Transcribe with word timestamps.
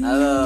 Halo. 0.00 0.36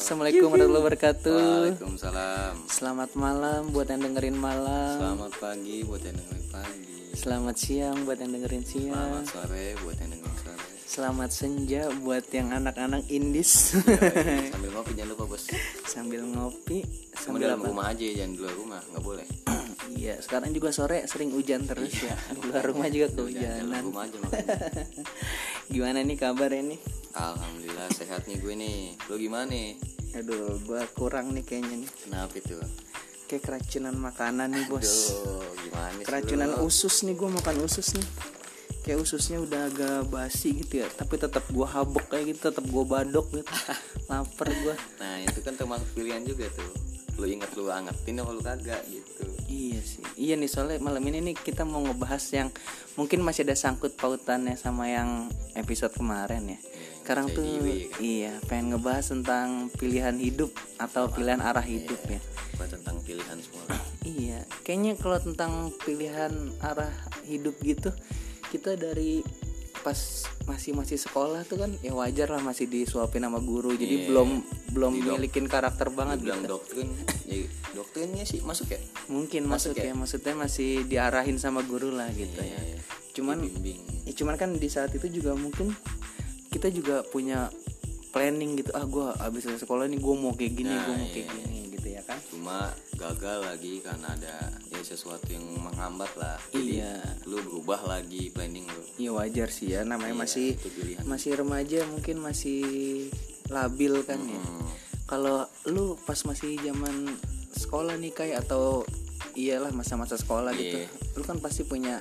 Assalamualaikum 0.00 0.48
warahmatullahi 0.48 0.82
wabarakatuh. 0.82 1.36
Waalaikumsalam. 1.76 2.52
Selamat 2.66 3.10
malam 3.14 3.68
buat 3.68 3.86
yang 3.86 4.00
dengerin 4.00 4.34
malam. 4.34 4.96
Selamat 4.96 5.32
pagi 5.36 5.78
buat 5.84 6.00
yang 6.00 6.16
dengerin 6.16 6.46
pagi. 6.48 6.96
Selamat 7.12 7.56
siang 7.56 7.96
buat 8.02 8.18
yang 8.18 8.32
dengerin 8.32 8.64
siang. 8.64 8.92
Selamat 8.92 9.24
sore 9.28 9.66
buat 9.80 9.96
yang 10.00 10.10
dengerin 10.10 10.36
sore. 10.40 10.64
Selamat 10.84 11.30
senja 11.30 11.82
buat 12.00 12.24
yang 12.30 12.48
anak-anak 12.50 13.02
indis. 13.08 13.76
Yoi, 13.76 14.50
Sambil 14.54 14.70
ngopi 14.72 14.92
jangan 14.94 15.10
lupa 15.12 15.24
bos. 15.26 15.42
sambil 15.84 16.20
ngopi, 16.24 16.78
sambil 17.12 17.40
dalam 17.44 17.60
apa? 17.60 17.68
rumah 17.70 17.84
aja 17.90 18.04
jangan 18.04 18.30
di 18.30 18.38
luar 18.40 18.54
rumah 18.56 18.80
nggak 18.90 19.04
boleh. 19.04 19.26
Iya, 19.94 20.16
sekarang 20.18 20.50
juga 20.50 20.72
sore 20.72 21.04
sering 21.06 21.28
hujan 21.30 21.68
terus 21.68 21.92
ya. 21.94 22.16
Keluar 22.34 22.64
rumah 22.66 22.88
juga 22.88 23.06
Jangan 23.06 23.14
dalam 23.14 23.30
kehujanan. 23.30 23.80
rumah 23.84 24.02
aja. 24.02 24.16
Gimana 25.70 26.04
nih 26.04 26.18
kabar 26.18 26.50
ini? 26.52 26.76
Alhamdulillah 27.14 27.88
sehatnya 27.94 28.36
gue 28.40 28.54
nih. 28.56 28.98
Lo 29.08 29.14
gimana 29.16 29.48
nih? 29.48 29.78
Aduh, 30.14 30.62
gua 30.62 30.86
kurang 30.94 31.34
nih 31.34 31.42
kayaknya 31.42 31.86
nih. 31.86 31.90
Kenapa 32.06 32.34
itu? 32.38 32.54
Kayak 33.26 33.42
keracunan 33.50 33.94
makanan 33.98 34.48
nih, 34.54 34.64
Bos. 34.70 34.84
Duh, 34.86 35.42
gimana 35.64 35.94
keracunan 36.04 36.48
lo? 36.54 36.68
usus 36.68 37.02
nih 37.02 37.16
gue 37.16 37.28
makan 37.28 37.56
usus 37.66 37.96
nih 37.96 38.06
kayak 38.84 39.00
ususnya 39.00 39.40
udah 39.40 39.72
agak 39.72 40.12
basi 40.12 40.60
gitu 40.60 40.84
ya 40.84 40.88
tapi 40.92 41.16
tetap 41.16 41.40
gue 41.48 41.64
habek 41.64 42.04
kayak 42.12 42.36
gitu 42.36 42.52
tetap 42.52 42.68
gue 42.68 42.84
badok 42.84 43.26
gitu 43.32 43.48
lapar 44.12 44.48
gue 44.52 44.74
Nah 45.00 45.24
itu 45.24 45.40
kan 45.40 45.56
termasuk 45.56 45.88
pilihan 45.96 46.20
juga 46.20 46.52
tuh. 46.52 46.68
Lo 47.14 47.24
inget 47.30 47.50
lo 47.54 47.70
angetin 47.70 48.18
apa 48.18 48.30
lo 48.34 48.42
kagak 48.42 48.82
gitu. 48.90 49.22
iya 49.46 49.78
sih 49.78 50.02
iya 50.18 50.34
nih 50.34 50.50
soalnya 50.50 50.82
malam 50.82 51.04
ini 51.06 51.30
nih 51.30 51.36
kita 51.38 51.62
mau 51.62 51.78
ngebahas 51.78 52.24
yang 52.34 52.48
mungkin 52.98 53.22
masih 53.22 53.46
ada 53.46 53.54
sangkut 53.54 53.94
pautannya 53.94 54.58
sama 54.58 54.90
yang 54.90 55.30
episode 55.54 55.94
kemarin 55.94 56.56
ya 56.56 56.58
sekarang 57.04 57.30
Saya 57.30 57.36
tuh 57.38 57.44
giwi, 57.44 57.76
kan? 57.86 58.00
iya 58.02 58.32
pengen 58.50 58.66
ngebahas 58.74 59.06
tentang 59.14 59.68
pilihan 59.78 60.16
hidup 60.18 60.50
atau 60.80 61.06
pilihan 61.12 61.38
arah 61.38 61.62
hidup 61.62 62.00
ya 62.10 62.18
Bukan 62.54 62.70
tentang 62.70 62.96
pilihan 63.02 63.38
semua. 63.42 63.66
Iya, 64.04 64.44
kayaknya 64.68 65.00
kalau 65.00 65.16
tentang 65.16 65.72
pilihan 65.80 66.52
arah 66.60 66.92
hidup 67.24 67.56
gitu, 67.64 67.88
kita 68.52 68.76
dari 68.76 69.24
pas 69.84 70.00
masih 70.44 70.72
masih 70.72 70.96
sekolah 70.96 71.44
tuh 71.44 71.60
kan 71.60 71.70
ya 71.78 71.92
wajar 71.92 72.26
lah 72.26 72.40
masih 72.40 72.64
disuapin 72.64 73.20
sama 73.20 73.36
guru, 73.38 73.76
jadi 73.76 74.00
Iya. 74.00 74.06
belum 74.08 74.28
belum 74.72 74.92
Di 74.94 75.00
milikin 75.06 75.44
karakter 75.44 75.92
banget 75.92 76.24
bilang 76.24 76.40
gitu. 76.40 76.56
doktrin, 76.56 76.88
ya 77.24 77.44
doktrinnya 77.72 78.24
sih 78.24 78.40
masuk 78.40 78.72
ya. 78.72 78.80
Mungkin 79.06 79.44
masuk, 79.44 79.76
Masuk 79.76 79.84
ya? 79.84 79.84
ya? 79.84 79.94
maksudnya 79.94 80.34
masih 80.34 80.70
diarahin 80.82 81.36
sama 81.36 81.60
guru 81.62 81.92
lah 81.92 82.08
gitu 82.10 82.40
ya. 82.40 82.56
Iya, 82.56 82.80
Cuman 83.12 83.44
ya 84.02 84.12
cuman 84.14 84.34
kan 84.34 84.50
di 84.50 84.66
saat 84.66 84.90
itu 84.90 85.06
juga 85.12 85.36
mungkin 85.36 85.70
kita 86.48 86.66
juga 86.68 87.04
punya 87.04 87.52
planning 88.10 88.56
gitu. 88.56 88.70
Ah, 88.72 88.82
gua 88.84 89.12
abis 89.18 89.44
dari 89.44 89.58
sekolah 89.58 89.84
nih 89.84 89.98
gue 89.98 90.14
mau 90.14 90.32
kayak 90.32 90.52
gini, 90.54 90.70
Nah, 90.70 90.82
gue 90.82 90.94
mau 90.94 91.02
iya. 91.02 91.14
kayak 91.14 91.28
gini 91.28 91.60
kan. 92.14 92.22
cuma 92.30 92.58
gagal 92.94 93.38
lagi 93.42 93.82
karena 93.82 94.08
ada 94.08 94.34
ya 94.64 94.80
sesuatu 94.80 95.26
yang 95.26 95.42
menghambat 95.58 96.08
lah 96.14 96.38
jadi 96.48 96.86
Iya. 96.86 96.94
lu 97.26 97.42
berubah 97.42 97.82
lagi 97.84 98.30
planning 98.30 98.64
lu 98.64 98.82
Iya 98.96 99.10
wajar 99.12 99.48
sih 99.50 99.70
ya 99.70 99.82
namanya 99.82 100.14
Iya, 100.14 100.22
masih 100.22 100.48
masih 101.02 101.30
remaja 101.34 101.82
mungkin 101.84 102.16
masih 102.18 102.62
labil 103.50 103.92
kan 104.02 104.22
ya. 104.22 104.38
Hmm, 104.38 104.66
Kalau 105.04 105.44
lu 105.66 105.98
pas 106.00 106.16
masih 106.22 106.56
zaman 106.58 107.12
sekolah 107.52 107.98
nih 107.98 108.10
kayak 108.10 108.48
atau 108.48 108.86
iyalah 109.34 109.68
masa-masa 109.70 110.14
sekolah 110.14 110.54
gitu. 110.54 110.80
Iya. 110.80 110.88
Lu 111.14 111.22
kan 111.22 111.38
pasti 111.38 111.60
punya 111.62 112.00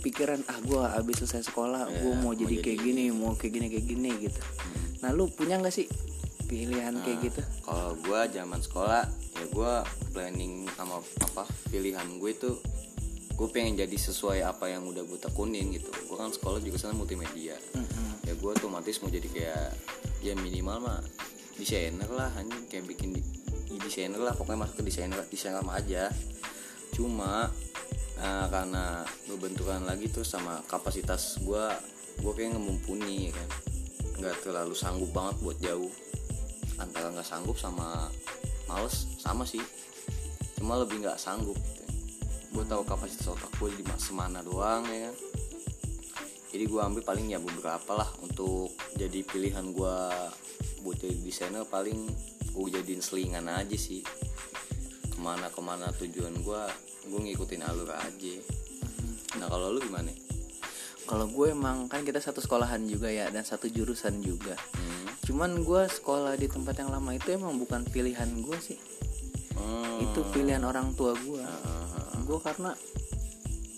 pikiran 0.00 0.44
ah 0.46 0.58
gua 0.60 0.92
abis 0.94 1.24
selesai 1.24 1.48
sekolah 1.48 1.88
Iya, 1.88 1.96
gua 2.04 2.12
mau 2.14 2.22
mau 2.22 2.32
jadi 2.36 2.60
jadi 2.60 2.64
kayak 2.66 2.78
gini, 2.82 3.02
mau 3.08 3.32
kayak 3.32 3.52
gini 3.52 3.66
kayak 3.72 3.86
gini 3.88 4.10
gitu. 4.20 4.40
Nah, 5.00 5.10
lu 5.12 5.32
punya 5.32 5.56
nggak 5.56 5.72
sih 5.72 5.88
pilihan 6.44 6.92
kayak 7.00 7.18
Nah, 7.18 7.24
gitu? 7.24 7.40
kalau 7.64 7.96
gua 8.04 8.28
zaman 8.28 8.60
sekolah 8.60 9.02
ya 9.34 9.44
gua 9.50 9.82
planning 10.14 10.68
sama 10.78 11.02
apa 11.20 11.42
pilihan 11.68 12.06
gue 12.22 12.30
itu 12.30 12.50
gue 13.34 13.48
pengen 13.50 13.74
jadi 13.74 13.96
sesuai 13.98 14.46
apa 14.46 14.70
yang 14.70 14.86
udah 14.86 15.02
gue 15.02 15.18
tekunin 15.18 15.74
gitu. 15.74 15.90
Gue 16.06 16.14
kan 16.14 16.30
sekolah 16.30 16.62
juga 16.62 16.78
sana 16.78 16.94
multimedia. 16.94 17.58
Mm-mm. 17.74 18.22
ya 18.22 18.32
gue 18.38 18.50
otomatis 18.54 19.02
mau 19.02 19.10
jadi 19.10 19.26
kayak 19.26 19.66
ya 20.22 20.38
minimal 20.38 20.78
mah 20.86 21.02
desainer 21.58 22.06
lah 22.14 22.30
hanya 22.38 22.54
kayak 22.70 22.86
bikin 22.86 23.10
di, 23.10 23.20
di 23.66 23.76
desainer 23.82 24.22
lah 24.22 24.38
pokoknya 24.38 24.64
masuk 24.64 24.80
ke 24.80 24.84
desainer 24.86 25.18
desainer 25.26 25.58
sama 25.66 25.82
aja. 25.82 26.14
Cuma 26.94 27.50
eh, 28.22 28.46
karena 28.54 29.02
berbenturan 29.26 29.82
lagi 29.82 30.06
tuh 30.14 30.22
sama 30.22 30.62
kapasitas 30.70 31.42
gue 31.42 31.64
gue 32.22 32.32
kayak 32.38 32.54
nggak 32.54 32.62
mumpuni 32.62 33.28
ya 33.28 33.32
kan. 33.34 33.48
Nggak 34.22 34.46
terlalu 34.46 34.78
sanggup 34.78 35.10
banget 35.10 35.42
buat 35.42 35.58
jauh 35.58 35.90
antara 36.78 37.10
nggak 37.10 37.26
sanggup 37.26 37.56
sama 37.58 38.10
males 38.66 39.06
sama 39.20 39.46
sih 39.46 39.62
cuma 40.58 40.80
lebih 40.80 41.04
nggak 41.04 41.20
sanggup 41.20 41.56
gitu. 41.56 41.84
gue 42.54 42.64
tahu 42.64 42.82
kapasitas 42.86 43.28
otak 43.30 43.50
gue 43.60 43.74
di 43.76 43.84
semana 44.00 44.40
doang 44.40 44.86
ya 44.88 45.10
kan 45.10 45.16
jadi 46.54 46.64
gue 46.70 46.80
ambil 46.80 47.02
paling 47.02 47.26
ya 47.34 47.42
beberapa 47.42 47.98
lah 47.98 48.06
untuk 48.22 48.70
jadi 48.94 49.26
pilihan 49.26 49.74
gue 49.74 49.96
buat 50.86 50.96
jadi 51.02 51.18
desainer 51.18 51.66
paling 51.66 52.06
gue 52.54 52.66
jadiin 52.70 53.02
selingan 53.02 53.50
aja 53.50 53.74
sih 53.74 54.06
ke 55.10 55.18
mana 55.18 55.50
ke 55.50 55.58
mana 55.58 55.90
tujuan 55.98 56.30
gue 56.38 56.62
gue 57.10 57.20
ngikutin 57.26 57.62
alur 57.66 57.90
aja 57.90 58.34
nah 59.42 59.50
kalau 59.50 59.74
lu 59.74 59.82
gimana 59.82 60.14
Kalau 61.04 61.28
gue 61.28 61.52
emang 61.52 61.84
kan 61.84 62.00
kita 62.00 62.16
satu 62.16 62.40
sekolahan 62.40 62.80
juga 62.88 63.12
ya 63.12 63.28
dan 63.28 63.44
satu 63.44 63.68
jurusan 63.68 64.24
juga. 64.24 64.56
hmm. 64.56 65.03
Cuman 65.24 65.60
gue 65.60 65.82
sekolah 65.86 66.34
di 66.34 66.46
tempat 66.46 66.76
yang 66.76 66.88
lama 66.88 67.10
itu 67.10 67.32
emang 67.32 67.56
bukan 67.56 67.82
pilihan 67.84 68.28
gue 68.38 68.58
sih. 68.58 68.78
Hmm. 69.54 70.02
Itu 70.02 70.20
pilihan 70.30 70.60
orang 70.60 70.92
tua 70.92 71.12
gue. 71.14 71.40
Ah, 71.40 71.88
gue 72.20 72.38
karena 72.38 72.76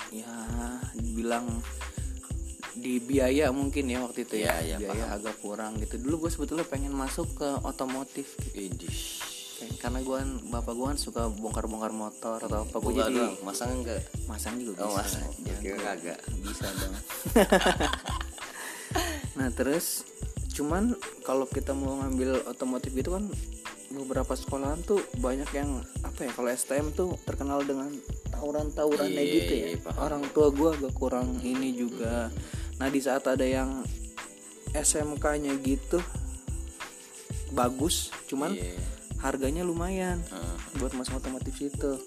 ya 0.08 0.32
dibilang 0.92 1.46
di 2.72 2.98
biaya 2.98 3.48
mungkin 3.50 3.86
ya 3.86 4.00
waktu 4.00 4.22
itu 4.22 4.36
ya, 4.38 4.58
Iya, 4.58 4.76
iya, 4.76 4.76
biaya 4.78 5.04
agak 5.10 5.40
kurang 5.40 5.76
gitu 5.76 5.96
dulu 5.96 6.26
gue 6.26 6.30
sebetulnya 6.30 6.62
pengen 6.62 6.90
masuk 6.90 7.24
ke 7.34 7.48
otomotif 7.62 8.36
gitu. 8.52 8.84
Kayak- 9.56 9.80
karena 9.80 9.98
gue 10.00 10.12
kan 10.14 10.30
bapak 10.46 10.72
gue 10.74 10.86
kan 10.86 10.98
suka 10.98 11.22
bongkar-bongkar 11.30 11.88
motor 11.90 12.36
atau 12.38 12.62
apa 12.62 12.76
gue 12.76 12.92
jadi 12.94 13.16
doang, 13.16 13.34
masang 13.40 13.70
enggak? 13.72 14.04
masang 14.26 14.60
juga 14.60 14.84
Oh, 14.84 14.92
bisa 14.92 15.00
masang. 15.00 15.24
Jangan 15.40 15.80
kagak. 15.80 16.18
bisa 16.38 16.66
dong 16.74 16.94
nah 19.36 19.48
terus 19.50 20.04
cuman 20.56 20.96
kalau 21.20 21.44
kita 21.44 21.70
mau 21.70 22.00
ngambil 22.00 22.48
otomotif 22.48 22.90
itu 22.90 23.12
kan 23.12 23.28
beberapa 23.86 24.32
sekolahan 24.32 24.80
tuh 24.80 24.98
banyak 25.16 25.46
yang 25.52 25.68
apa 26.00 26.24
ya 26.24 26.32
kalau 26.32 26.48
STM 26.48 26.90
tuh 26.90 27.14
terkenal 27.22 27.60
dengan 27.60 27.92
tawuran-tawurannya 28.32 29.20
Iya, 29.20 29.34
gitu 29.36 29.52
ya. 29.54 29.66
iya, 29.70 29.92
orang 29.96 30.24
tua 30.32 30.48
gua 30.50 30.72
agak 30.72 30.90
kurang 30.92 31.38
ini 31.40 31.70
juga. 31.70 32.32
Nah 32.76 32.88
di 32.88 32.98
saat 32.98 33.24
ada 33.24 33.44
yang 33.44 33.84
SMK-nya 34.72 35.54
gitu 35.60 36.00
bagus 37.52 38.10
cuman 38.26 38.52
Iya. 38.52 38.74
harganya 39.22 39.62
lumayan 39.62 40.18
Heeh. 40.24 40.56
buat 40.76 40.92
masuk 40.92 41.20
otomotif 41.20 41.54
situ. 41.54 42.00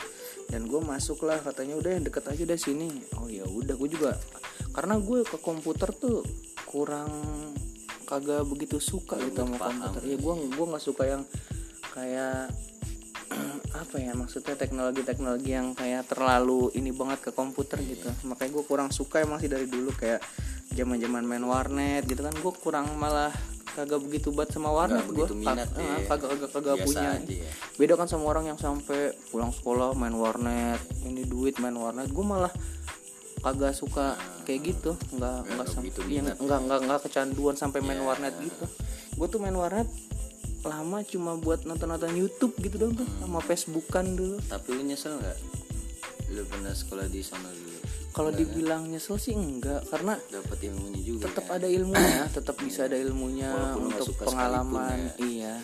Dan 0.49 0.65
gue 0.65 0.81
masuk 0.81 1.21
lah 1.23 1.37
katanya 1.37 1.77
udah 1.77 1.93
yang 1.93 2.01
deket 2.01 2.25
aja 2.25 2.41
dari 2.43 2.57
sini. 2.57 2.89
Oh 3.15 3.29
ya 3.29 3.45
udah 3.45 3.77
gue 3.77 3.89
juga 3.89 4.17
karena 4.69 4.97
gue 4.97 5.21
ke 5.23 5.37
komputer 5.37 5.89
tuh 5.91 6.21
kurang 6.65 7.09
kagak 8.09 8.41
begitu 8.49 8.81
suka 8.81 9.21
gitu 9.21 9.45
sama 9.45 9.61
komputer. 9.61 10.01
Ya 10.09 10.17
gue 10.17 10.33
gua 10.57 10.65
nggak 10.73 10.83
suka 10.83 11.03
yang 11.05 11.21
kayak 11.93 12.49
apa 13.85 13.95
ya 14.01 14.17
maksudnya 14.17 14.57
teknologi 14.57 15.05
teknologi 15.05 15.53
yang 15.53 15.77
kayak 15.77 16.09
terlalu 16.09 16.73
ini 16.73 16.89
banget 16.89 17.29
ke 17.29 17.31
komputer 17.31 17.77
gitu. 17.85 18.09
Makanya 18.25 18.51
gue 18.57 18.63
kurang 18.65 18.89
suka 18.89 19.21
emang 19.21 19.37
sih 19.37 19.45
dari 19.45 19.69
dulu 19.69 19.93
kayak 19.93 20.25
zaman 20.73 20.97
zaman 20.97 21.23
main 21.29 21.45
warnet 21.45 22.09
gitu 22.09 22.25
kan. 22.25 22.33
Gue 22.41 22.53
kurang 22.57 22.89
malah 22.97 23.29
kagak 23.69 24.01
begitu 24.01 24.33
banget 24.33 24.57
sama 24.57 24.73
warnet 24.73 25.05
gue 25.05 25.29
kagak 25.45 25.69
kagak 26.09 26.49
kagak 26.51 26.75
Biasa 26.81 26.87
punya. 26.89 27.09
aja 27.21 27.35
ya. 27.45 27.51
beda 27.77 27.93
kan 27.95 28.07
sama 28.09 28.25
orang 28.33 28.49
yang 28.49 28.59
sampai 28.59 29.13
pulang 29.29 29.53
sekolah 29.53 29.93
main 29.93 30.11
warnet 30.17 30.81
ini 31.05 31.21
duit 31.29 31.61
main 31.61 31.77
warnet. 31.77 32.09
Gue 32.09 32.25
malah 32.25 32.49
kagak 33.39 33.71
suka 33.71 34.13
kayak 34.43 34.61
gitu 34.69 34.91
nggak 35.11 35.37
nggak 35.47 35.67
sampai 35.67 35.89
begitu 35.89 36.01
yang 36.11 36.27
nggak 36.29 36.59
nggak 36.61 36.79
nggak 36.83 36.99
kecanduan 37.01 37.55
sampai 37.55 37.79
main 37.79 37.97
Ya. 37.97 38.05
warnet 38.05 38.35
gitu 38.37 38.65
gue 39.15 39.27
tuh 39.27 39.39
main 39.39 39.53
warnet 39.53 39.87
lama 40.61 40.99
cuma 41.03 41.35
buat 41.35 41.63
nonton 41.63 41.87
nonton 41.87 42.11
YouTube 42.13 42.51
gitu 42.57 42.75
dong 42.77 42.93
tuh 42.93 43.07
sama 43.17 43.39
Facebookan 43.39 44.11
dulu 44.13 44.43
Tapi 44.43 44.67
lu 44.69 44.83
nyesel 44.83 45.15
nggak? 45.15 45.37
Lu 46.29 46.43
pernah 46.45 46.73
sekolah 46.73 47.07
di 47.07 47.21
sana 47.21 47.47
dulu? 47.47 47.67
kalau 48.09 48.33
dibilang 48.33 48.83
nyesel 48.85 49.15
sih 49.15 49.31
enggak 49.31 49.87
karena 49.87 50.19
Dapat 50.19 50.59
ilmunya 50.65 50.99
juga. 50.99 51.23
tetap 51.25 51.45
kan? 51.45 51.55
ada 51.55 51.67
ilmunya 51.69 52.23
tetap 52.29 52.55
bisa 52.57 52.85
ada 52.85 52.97
ilmunya 52.97 53.47
Walaupun 53.49 53.83
untuk 53.87 54.07
pengalaman 54.19 54.99
sekalipun 55.07 55.29
iya 55.31 55.55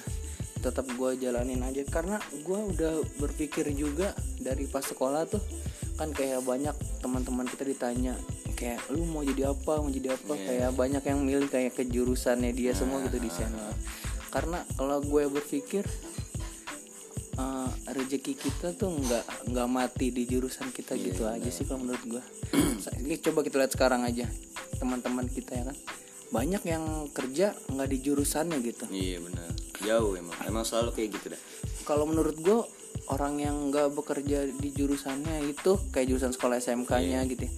tetap 0.65 0.89
gue 0.89 1.12
jalanin 1.21 1.62
aja. 1.62 1.85
Karena 1.85 2.17
gue 2.33 2.59
udah 2.73 2.94
berpikir 3.21 3.69
juga 3.77 4.17
dari 4.41 4.65
pas 4.65 4.81
sekolah 4.81 5.29
tuh 5.29 5.41
kan 5.95 6.12
kayak 6.12 6.44
banyak 6.44 6.75
teman-teman 7.00 7.47
kita 7.47 7.63
ditanya 7.63 8.19
kayak 8.57 8.81
lu 8.89 9.06
mau 9.06 9.21
jadi 9.21 9.53
apa? 9.53 9.79
Mau 9.79 9.91
jadi 9.94 10.17
apa? 10.17 10.33
Iya. 10.33 10.44
kayak 10.50 10.71
banyak 10.73 11.03
yang 11.06 11.19
milih 11.23 11.47
kayak 11.47 11.77
ke 11.77 11.83
jurusannya 11.88 12.51
dia 12.51 12.73
semua 12.73 13.00
gitu 13.06 13.21
desainer 13.21 13.71
karena 14.35 14.59
kalau 14.75 15.00
gue 15.00 15.31
berpikir 15.31 15.88
eh, 17.39 17.71
rezeki 17.88 18.35
kita 18.35 18.75
tuh 18.75 18.91
nggak 18.91 19.47
nggak 19.47 19.67
mati 19.71 20.12
di 20.12 20.27
jurusan 20.27 20.75
kita 20.75 21.00
gitu 21.00 21.23
aja 21.23 21.47
sih 21.47 21.63
kalau 21.63 21.88
menurut 21.88 22.03
gue 22.03 22.23
ini 23.00 23.15
coba 23.23 23.47
kita 23.47 23.63
lihat 23.63 23.71
sekarang 23.71 24.03
aja 24.03 24.27
teman-teman 24.75 25.31
kita 25.31 25.56
ya 25.56 25.63
kan. 25.71 25.77
Banyak 26.35 26.67
yang 26.67 27.07
kerja 27.15 27.56
nggak 27.71 27.89
di 27.95 27.97
jurusannya 28.03 28.59
gitu. 28.59 28.91
Iya 28.91 29.23
benar 29.23 29.54
jauh 29.80 30.13
emang 30.13 30.36
emang 30.44 30.63
selalu 30.63 30.89
kayak 30.92 31.10
gitu 31.13 31.27
dah 31.33 31.42
kalau 31.83 32.06
menurut 32.06 32.36
gue 32.36 32.60
orang 33.07 33.38
yang 33.38 33.69
nggak 33.69 33.92
bekerja 33.92 34.48
di 34.48 34.69
jurusannya 34.72 35.45
itu 35.45 35.77
kayak 35.89 36.07
jurusan 36.07 36.31
sekolah 36.31 36.57
SMK-nya 36.57 37.22
Iya. 37.22 37.30
gitu 37.30 37.44
ya. 37.45 37.54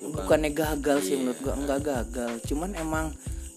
bukannya 0.00 0.50
gagal 0.50 0.98
sih 1.02 1.16
menurut 1.16 1.38
gue 1.38 1.54
enggak 1.54 1.80
gagal 1.82 2.32
cuman 2.44 2.72
emang 2.74 3.06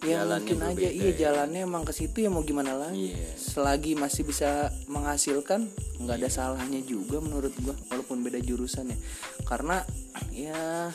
ya 0.02 0.22
Jalannya 0.22 0.34
mungkin 0.34 0.60
aja 0.66 0.90
iya 0.90 1.04
ya. 1.08 1.18
jalannya 1.22 1.62
emang 1.62 1.84
ke 1.84 1.94
situ 1.94 2.18
ya 2.20 2.30
mau 2.30 2.42
gimana 2.42 2.74
lagi 2.74 3.14
Iya. 3.14 3.38
selagi 3.38 3.94
masih 3.94 4.24
bisa 4.24 4.50
menghasilkan 4.88 5.70
nggak 6.00 6.18
Iya. 6.18 6.26
ada 6.26 6.30
salahnya 6.32 6.82
juga 6.82 7.22
menurut 7.22 7.54
gua 7.58 7.78
walaupun 7.88 8.22
beda 8.22 8.40
jurusan 8.40 8.90
ya 8.90 8.98
karena 9.46 9.86
ya 10.32 10.90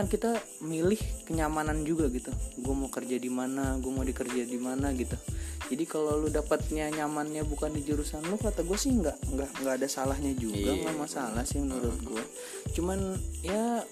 kan 0.00 0.08
kita 0.08 0.32
milih 0.60 0.96
kenyamanan 1.24 1.84
juga 1.84 2.08
gitu. 2.08 2.32
Gue 2.56 2.72
mau 2.72 2.88
kerja 2.88 3.20
di 3.20 3.28
mana 3.28 3.76
gue 3.76 3.92
mau 3.92 4.00
dikerja 4.00 4.42
di 4.42 4.56
mana 4.56 4.96
gitu. 4.96 5.12
Jadi 5.68 5.84
kalau 5.84 6.16
lu 6.16 6.32
dapatnya 6.32 6.88
nyamannya 6.90 7.44
bukan 7.44 7.68
di 7.70 7.84
jurusan 7.84 8.24
lu 8.24 8.34
kata 8.34 8.64
gue 8.64 8.74
sih 8.74 8.90
nggak 8.90 9.28
nggak 9.28 9.50
nggak 9.60 9.74
ada 9.76 9.86
salahnya 9.86 10.32
juga 10.32 10.72
Iya. 10.72 10.82
nggak 10.82 10.96
masalah 10.96 11.44
sih 11.44 11.60
menurut 11.60 12.00
gue 12.00 12.24
cuman 12.72 13.14
ya 13.40 13.84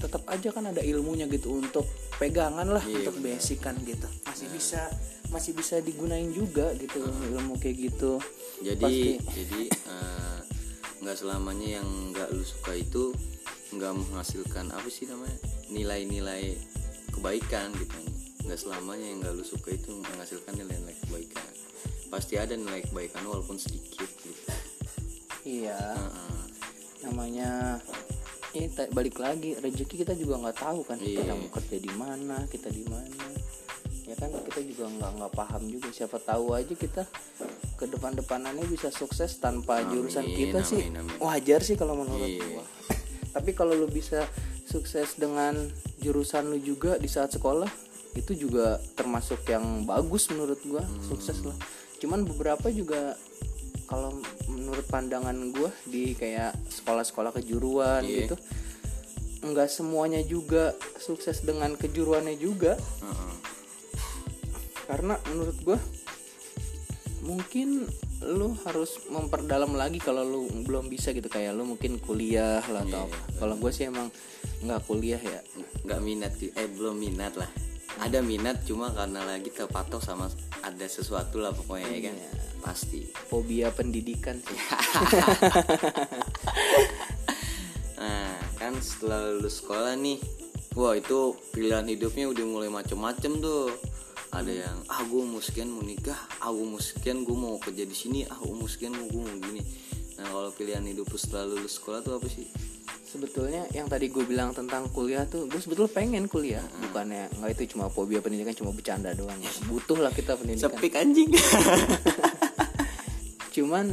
tetap 0.00 0.24
aja 0.26 0.50
kan 0.50 0.66
ada 0.66 0.80
ilmunya 0.80 1.28
gitu 1.28 1.52
untuk 1.54 1.84
pegangan 2.16 2.66
lah 2.66 2.82
Iya, 2.82 3.06
untuk 3.06 3.20
basic 3.20 3.60
kan 3.60 3.76
gitu. 3.84 4.08
Masih 4.24 4.48
bisa 4.48 4.88
masih 5.28 5.52
bisa 5.52 5.78
digunain 5.78 6.32
juga 6.32 6.72
gitu 6.74 7.04
ilmu 7.04 7.60
kayak 7.60 7.92
gitu. 7.92 8.16
Jadi 8.64 9.20
Pasti. 9.20 9.36
jadi 9.36 9.60
eh, 9.68 10.38
nggak 11.04 11.16
selamanya 11.18 11.78
yang 11.78 11.88
nggak 12.10 12.32
lu 12.32 12.40
suka 12.40 12.72
itu 12.72 13.12
nggak 13.72 13.92
menghasilkan 13.94 14.68
apa 14.68 14.88
sih 14.88 15.08
namanya 15.08 15.36
nilai-nilai 15.68 16.56
kebaikan 17.10 17.72
gitu 17.72 17.96
nggak 18.42 18.58
selamanya 18.58 19.06
yang 19.06 19.18
nggak 19.20 19.34
lu 19.34 19.44
suka 19.44 19.70
itu 19.70 19.90
menghasilkan 19.94 20.52
nilai-nilai 20.54 20.96
kebaikan 21.00 21.46
pasti 22.08 22.36
ada 22.36 22.52
nilai 22.52 22.82
kebaikan 22.82 23.24
walaupun 23.24 23.56
sedikit 23.56 24.08
gitu 24.20 24.52
iya 25.42 25.78
Heeh. 25.96 26.40
namanya 27.02 27.80
ini 28.52 28.68
balik 28.92 29.16
lagi 29.16 29.56
rezeki 29.56 30.04
kita 30.04 30.12
juga 30.12 30.36
nggak 30.38 30.58
tahu 30.58 30.84
kan 30.84 31.00
kita 31.00 31.24
Iya. 31.24 31.32
mau 31.32 31.48
kerja 31.48 31.76
di 31.78 31.92
mana 31.92 32.36
kita 32.46 32.68
di 32.68 32.84
mana 32.84 33.24
ya 34.04 34.14
kan 34.14 34.28
kita 34.28 34.60
juga 34.60 34.84
nggak 34.90 35.10
nggak 35.16 35.32
paham 35.32 35.62
juga 35.66 35.88
siapa 35.88 36.20
tahu 36.20 36.52
aja 36.52 36.74
kita 36.74 37.02
ke 37.74 37.84
depan 37.88 38.12
depanannya 38.12 38.66
bisa 38.66 38.90
sukses 38.90 39.38
tanpa 39.38 39.80
jurusan 39.82 40.26
kita 40.26 40.60
sih 40.60 40.84
amin, 40.84 41.00
amin. 41.00 41.16
wajar 41.18 41.60
sih 41.60 41.74
kalau 41.74 41.96
menurut 41.96 42.28
Iya. 42.28 42.44
gua 42.50 42.64
tapi 43.32 43.52
kalau 43.52 43.72
lu 43.72 43.84
bisa 43.86 44.28
sukses 44.62 45.16
dengan 45.16 45.56
jurusan 45.98 46.46
lu 46.46 46.58
juga 46.58 46.96
di 46.96 47.06
saat 47.06 47.28
sekolah 47.30 47.68
itu 48.12 48.36
juga 48.38 48.76
termasuk 48.92 49.40
yang 49.46 49.82
bagus 49.82 50.28
menurut 50.28 50.60
gua 50.62 50.84
Hmm. 50.84 51.00
sukses 51.02 51.40
lah 51.40 51.56
cuman 51.98 52.22
beberapa 52.22 52.68
juga 52.68 53.16
kalau 53.86 54.12
menurut 54.46 54.84
pandangan 54.86 55.36
gua 55.50 55.72
di 55.84 56.12
kayak 56.12 56.52
sekolah-sekolah 56.70 57.32
kejuruan 57.32 58.04
Iya. 58.04 58.28
gitu 58.28 58.36
nggak 59.42 59.68
semuanya 59.68 60.22
juga 60.22 60.70
sukses 60.98 61.40
dengan 61.40 61.74
kejuruannya 61.74 62.36
juga 62.36 62.76
Heeh. 62.76 63.32
karena 64.86 65.16
menurut 65.26 65.56
gua 65.62 65.78
mungkin 67.22 67.86
lu 68.22 68.54
harus 68.66 69.02
memperdalam 69.10 69.74
lagi 69.74 69.98
kalau 69.98 70.22
lu 70.22 70.46
belum 70.62 70.86
bisa 70.86 71.10
gitu. 71.10 71.26
Kayak 71.26 71.58
lu 71.58 71.66
mungkin 71.66 71.98
kuliah 71.98 72.62
lah 72.70 72.86
atau 72.86 73.10
apa. 73.10 73.18
kalau 73.42 73.54
gue 73.58 73.72
sih 73.74 73.90
emang 73.90 74.08
nggak 74.62 74.80
kuliah 74.86 75.20
ya. 75.20 75.40
Nggak 75.82 76.00
minat 76.00 76.32
sih. 76.38 76.50
eh 76.54 76.68
belum 76.70 76.96
minat 76.98 77.34
lah. 77.34 77.50
Ada 78.00 78.24
minat 78.24 78.64
cuma 78.64 78.88
karena 78.94 79.20
lagi 79.26 79.52
terpatok 79.52 80.00
sama 80.00 80.30
ada 80.64 80.86
sesuatu 80.88 81.42
lah 81.42 81.52
pokoknya 81.52 81.88
ya 81.92 82.00
kan? 82.08 82.16
Iya. 82.16 82.30
pasti. 82.62 83.00
Fobia 83.26 83.68
pendidikan. 83.74 84.38
Sih 84.38 84.54
Nah, 88.02 88.34
kan 88.58 88.74
setelah 88.82 89.30
lulus 89.30 89.62
sekolah 89.62 89.94
nih, 89.94 90.18
wah 90.74 90.98
itu 90.98 91.38
pilihan 91.54 91.86
hidupnya 91.86 92.26
udah 92.26 92.44
mulai 92.50 92.66
macem-macem 92.66 93.38
tuh. 93.38 93.70
Ada 94.32 94.52
yang 94.64 94.76
ah 94.88 95.04
gue 95.04 95.22
mau 95.28 95.40
sekian 95.44 95.68
mau 95.68 95.84
nikah, 95.84 96.16
ah 96.40 96.48
gue 96.48 96.64
sekian 96.80 97.22
gue 97.22 97.36
mau 97.36 97.60
kerja 97.60 97.84
di 97.84 97.92
sini, 97.92 98.24
ah 98.26 98.40
mau 98.40 98.64
sekian 98.64 98.96
gue 98.96 99.20
mau 99.20 99.36
gini. 99.36 99.60
Nah 100.16 100.26
kalau 100.32 100.50
pilihan 100.56 100.82
hidup 100.88 101.12
lu 101.12 101.18
setelah 101.20 101.44
lulus 101.52 101.76
sekolah 101.76 102.00
tuh 102.00 102.16
apa 102.16 102.26
sih? 102.32 102.48
sebetulnya 103.12 103.68
yang 103.76 103.92
tadi 103.92 104.08
gue 104.08 104.24
bilang 104.24 104.56
tentang 104.56 104.88
kuliah 104.88 105.28
tuh 105.28 105.44
gue 105.44 105.60
sebetulnya 105.60 105.92
pengen 105.92 106.24
kuliah 106.32 106.64
bukannya 106.88 107.28
nggak 107.36 107.60
itu 107.60 107.76
cuma 107.76 107.92
fobia 107.92 108.24
pendidikan 108.24 108.56
cuma 108.56 108.72
bercanda 108.72 109.12
doang 109.12 109.36
ya. 109.36 109.52
butuh 109.68 110.00
lah 110.00 110.08
kita 110.16 110.32
pendidikan 110.32 110.72
Sepik 110.72 110.96
anjing. 110.96 111.28
cuman 113.54 113.92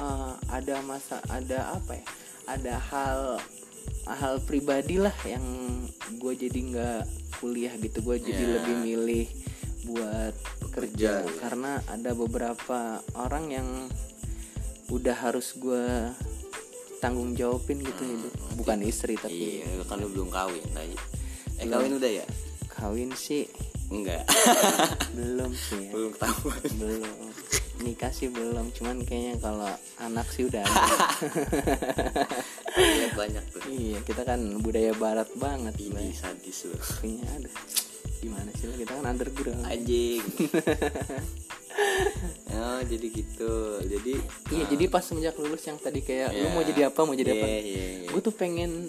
eh, 0.00 0.32
ada 0.48 0.80
masa 0.80 1.20
ada 1.28 1.76
apa 1.76 1.92
ya 2.00 2.04
ada 2.48 2.74
hal 2.80 3.20
hal 4.08 4.34
pribadi 4.48 4.96
lah 4.96 5.12
yang 5.28 5.44
gue 6.16 6.32
jadi 6.40 6.60
nggak 6.72 7.02
kuliah 7.36 7.74
gitu 7.76 7.98
gue 8.00 8.16
jadi 8.18 8.42
Ya. 8.42 8.50
lebih 8.58 8.74
milih 8.80 9.26
buat 9.84 10.34
kerja 10.70 11.22
ya. 11.22 11.32
karena 11.38 11.78
ada 11.86 12.10
beberapa 12.12 12.78
orang 13.14 13.44
yang 13.48 13.68
udah 14.88 15.14
harus 15.14 15.52
gue 15.54 15.84
tanggung 16.98 17.32
jawabin 17.32 17.80
gitu 17.80 18.02
hidup 18.02 18.32
bukan 18.54 18.78
istri 18.82 19.14
tapi 19.14 19.60
iya, 19.60 19.84
kan 19.84 19.98
lu 19.98 20.08
belum 20.08 20.28
kawin 20.28 20.64
tadi. 20.70 20.96
Eh 21.56 21.66
kawin 21.66 21.94
udah 21.94 22.10
ya? 22.10 22.26
kawin 22.70 23.12
sih 23.12 23.44
Enggak. 23.86 24.24
belum 25.12 25.52
sih 25.52 25.80
ya. 25.84 25.90
belum 25.94 26.10
ketahuan. 26.12 26.62
belum 26.74 27.28
nikah 27.84 28.08
sih 28.08 28.26
belum 28.26 28.72
cuman 28.72 28.96
kayaknya 29.02 29.36
kalau 29.38 29.68
anak 29.98 30.24
sih 30.26 30.42
udah 30.42 30.60
ada 30.60 30.96
Lihat 32.74 33.12
banyak 33.20 33.44
tuh. 33.46 33.60
iya 33.68 34.00
kita 34.00 34.24
kan 34.24 34.40
budaya 34.58 34.90
barat 34.94 35.28
banget 35.34 35.76
Ini 35.78 36.10
sadis 36.10 36.64
lu. 36.64 36.74
punya 36.98 37.22
ada 37.30 37.50
gimana 38.18 38.48
sih 38.50 38.64
lah 38.64 38.76
kita 38.76 38.92
kan 38.94 39.04
underground 39.06 39.60
Anjing. 39.62 40.24
oh 42.50 42.80
jadi 42.90 43.06
gitu. 43.06 43.52
Jadi 43.84 44.14
iya 44.50 44.64
jadi 44.64 44.84
pas 44.86 45.02
semenjak 45.02 45.36
lulus 45.36 45.60
yang 45.62 45.76
tadi 45.76 46.00
kayak 46.00 46.32
lu 46.32 46.40
Ya. 46.40 46.50
mau 46.50 46.62
jadi 46.62 46.80
apa 46.88 47.00
mau 47.02 47.12
jadi 47.12 47.30
apa 47.32 47.44
Iya, 47.44 47.60
iya, 47.60 47.84
iya. 48.00 48.08
gue 48.08 48.20
tuh 48.20 48.32
pengen 48.32 48.88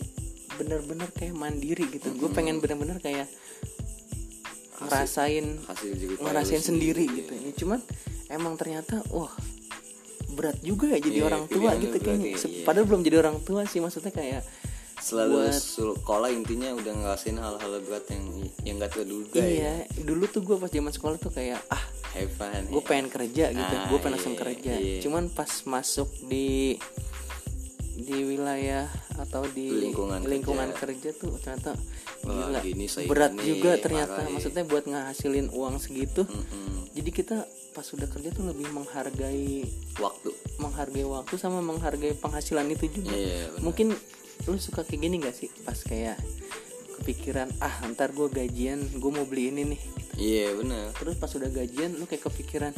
bener-bener 0.56 1.12
kayak 1.12 1.36
mandiri 1.36 1.84
gitu 1.90 2.16
gue 2.16 2.30
pengen 2.32 2.58
bener-bener 2.58 2.96
kayak 2.98 3.28
ngerasain 4.78 5.60
hasil 5.66 5.92
payah 5.92 6.20
ngerasain 6.22 6.60
lu 6.60 6.68
sendiri 6.70 7.04
iya. 7.04 7.16
gitu 7.18 7.32
ya 7.34 7.52
cuman 7.56 7.80
emang 8.28 8.56
ternyata 8.56 9.02
wah 9.10 9.32
berat 10.28 10.58
juga 10.60 10.90
ya 10.90 11.00
jadi 11.00 11.18
Iya, 11.18 11.26
orang 11.26 11.44
tua 11.46 11.54
pilihannya 11.56 11.86
gitu 11.86 11.98
kayaknya 12.00 12.28
ya, 12.28 12.38
Se- 12.38 12.50
iya. 12.52 12.66
padahal 12.66 12.86
belum 12.86 13.02
jadi 13.02 13.18
orang 13.20 13.38
tua 13.42 13.62
sih 13.64 13.80
maksudnya 13.80 14.10
kayak 14.10 14.42
selalu 14.98 15.38
buat 15.44 15.54
sekolah 15.54 16.30
intinya 16.32 16.70
udah 16.74 16.94
ngerasain 16.96 17.38
hal-hal 17.38 17.72
berat 17.80 18.06
yang 18.10 18.26
yang 18.64 18.76
gak 18.78 18.96
terduga 18.96 19.38
ya 19.38 19.46
iya 19.46 19.74
dulu 20.02 20.26
tuh 20.26 20.42
gue 20.42 20.56
pas 20.58 20.68
zaman 20.68 20.90
sekolah 20.90 21.18
tuh 21.18 21.30
kayak 21.30 21.62
ah 21.70 21.84
gue 22.16 22.24
ya. 22.74 22.80
pengen 22.82 23.08
kerja 23.12 23.46
gitu 23.52 23.76
Ah, 23.76 23.86
gue 23.86 23.98
pengen 24.00 24.16
langsung 24.18 24.34
iya, 24.34 24.42
kerja 24.42 24.74
iya. 24.80 25.00
cuman 25.04 25.28
pas 25.30 25.52
masuk 25.68 26.10
di 26.26 26.80
di 27.96 28.28
wilayah 28.28 28.92
atau 29.16 29.48
di 29.48 29.72
Lingkungan 29.72 30.28
lingkungan 30.28 30.70
kerja. 30.76 31.16
tuh 31.16 31.32
ternyata 31.40 31.72
Wah, 32.28 32.52
gila 32.52 32.60
gini, 32.60 32.86
berat 33.08 33.32
gini, 33.32 33.48
juga 33.56 33.72
ternyata 33.80 34.20
parah, 34.20 34.28
ya. 34.28 34.34
maksudnya 34.36 34.64
buat 34.68 34.84
ngasilin 34.84 35.48
uang 35.56 35.76
segitu 35.80 36.28
Mm-mm. 36.28 36.92
jadi 36.92 37.10
kita 37.16 37.38
pas 37.72 37.86
sudah 37.88 38.12
kerja 38.12 38.36
tuh 38.36 38.52
lebih 38.52 38.68
menghargai 38.76 39.64
waktu 40.04 40.30
menghargai 40.60 41.08
waktu 41.08 41.34
sama 41.40 41.64
menghargai 41.64 42.12
penghasilan 42.20 42.68
itu 42.68 42.92
juga 42.92 43.16
iya 43.16 43.48
benar. 43.56 43.64
mungkin 43.64 43.88
lu 44.46 44.58
suka 44.60 44.84
kayak 44.84 45.00
gini 45.00 45.16
gak 45.24 45.36
sih 45.36 45.48
pas 45.64 45.80
kayak 45.80 46.20
kepikiran 47.00 47.48
ah 47.60 47.76
ntar 47.92 48.12
gue 48.12 48.28
gajian 48.28 48.80
gue 49.00 49.12
mau 49.12 49.24
beli 49.24 49.52
ini 49.52 49.64
nih 49.76 49.80
iya 50.16 50.48
benar 50.56 50.92
terus 50.96 51.16
pas 51.16 51.32
udah 51.32 51.48
gajian 51.48 51.96
lu 51.96 52.08
kayak 52.08 52.24
kepikiran 52.28 52.72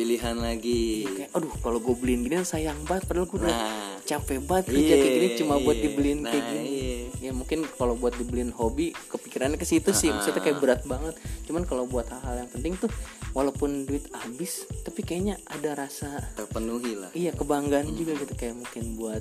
pilihan 0.00 0.36
lagi. 0.40 1.04
Kayak 1.04 1.30
aduh 1.36 1.52
kalau 1.60 1.78
gue 1.84 1.92
beliin 1.92 2.24
gini 2.24 2.40
sayang 2.40 2.80
banget 2.88 3.04
padahal 3.04 3.28
gue 3.28 3.38
udah 3.44 3.52
nah. 3.52 3.96
capek 4.08 4.40
banget 4.40 4.64
kerja 4.72 4.94
kayak 4.96 5.12
gini 5.12 5.28
cuma 5.36 5.54
buat 5.60 5.76
iya. 5.76 5.84
dibeliin 5.84 6.20
kayak 6.24 6.40
Nah, 6.40 6.48
gini. 6.56 6.64
iya. 6.72 6.98
ya 7.28 7.32
mungkin 7.36 7.58
kalau 7.76 7.94
buat 8.00 8.16
dibeliin 8.16 8.52
hobi 8.56 8.96
kepikirannya 8.96 9.60
ke 9.60 9.68
situ 9.68 9.92
sih. 9.92 10.08
Maksudnya 10.08 10.40
kayak 10.40 10.56
berat 10.56 10.82
banget. 10.88 11.20
Cuman 11.44 11.68
kalau 11.68 11.84
buat 11.84 12.08
hal-hal 12.08 12.48
yang 12.48 12.50
penting 12.50 12.80
tuh 12.80 12.88
walaupun 13.36 13.84
duit 13.84 14.08
habis 14.16 14.64
tapi 14.80 15.04
kayaknya 15.04 15.36
ada 15.44 15.76
rasa 15.76 16.08
terpenuhi 16.32 16.96
lah. 16.96 17.12
Iya 17.12 17.36
kebanggaan 17.36 17.92
juga 17.92 18.16
gitu. 18.16 18.32
Kayak 18.32 18.56
mungkin 18.56 18.96
buat 18.96 19.20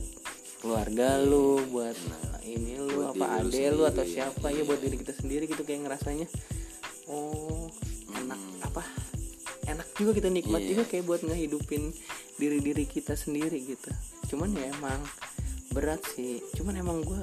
keluarga 0.64 1.20
lu 1.24 1.60
buat 1.72 1.96
ini 2.44 2.80
lu 2.80 3.12
Buat 3.12 3.20
apa 3.20 3.44
ade 3.44 3.68
lu 3.76 3.84
atau 3.84 4.08
siapa. 4.08 4.48
Ya 4.56 4.64
buat 4.64 4.80
diri 4.80 4.96
kita 4.96 5.12
sendiri 5.12 5.44
gitu 5.44 5.68
kayak 5.68 5.92
ngerasanya. 5.92 6.32
Oh 7.12 7.68
enak 8.10 8.40
apa 8.66 8.82
juga 10.00 10.12
kita 10.14 10.30
nikmat 10.30 10.60
Iya. 10.60 10.70
juga 10.72 10.84
kayak 10.86 11.04
buat 11.04 11.22
ngehidupin 11.22 11.92
diri 12.36 12.58
diri 12.58 12.86
kita 12.86 13.14
sendiri 13.14 13.60
gitu 13.62 13.92
cuman 14.30 14.50
ya 14.52 14.72
emang 14.72 15.00
berat 15.70 16.00
sih 16.08 16.40
cuman 16.54 16.74
emang 16.76 17.04
gue 17.04 17.20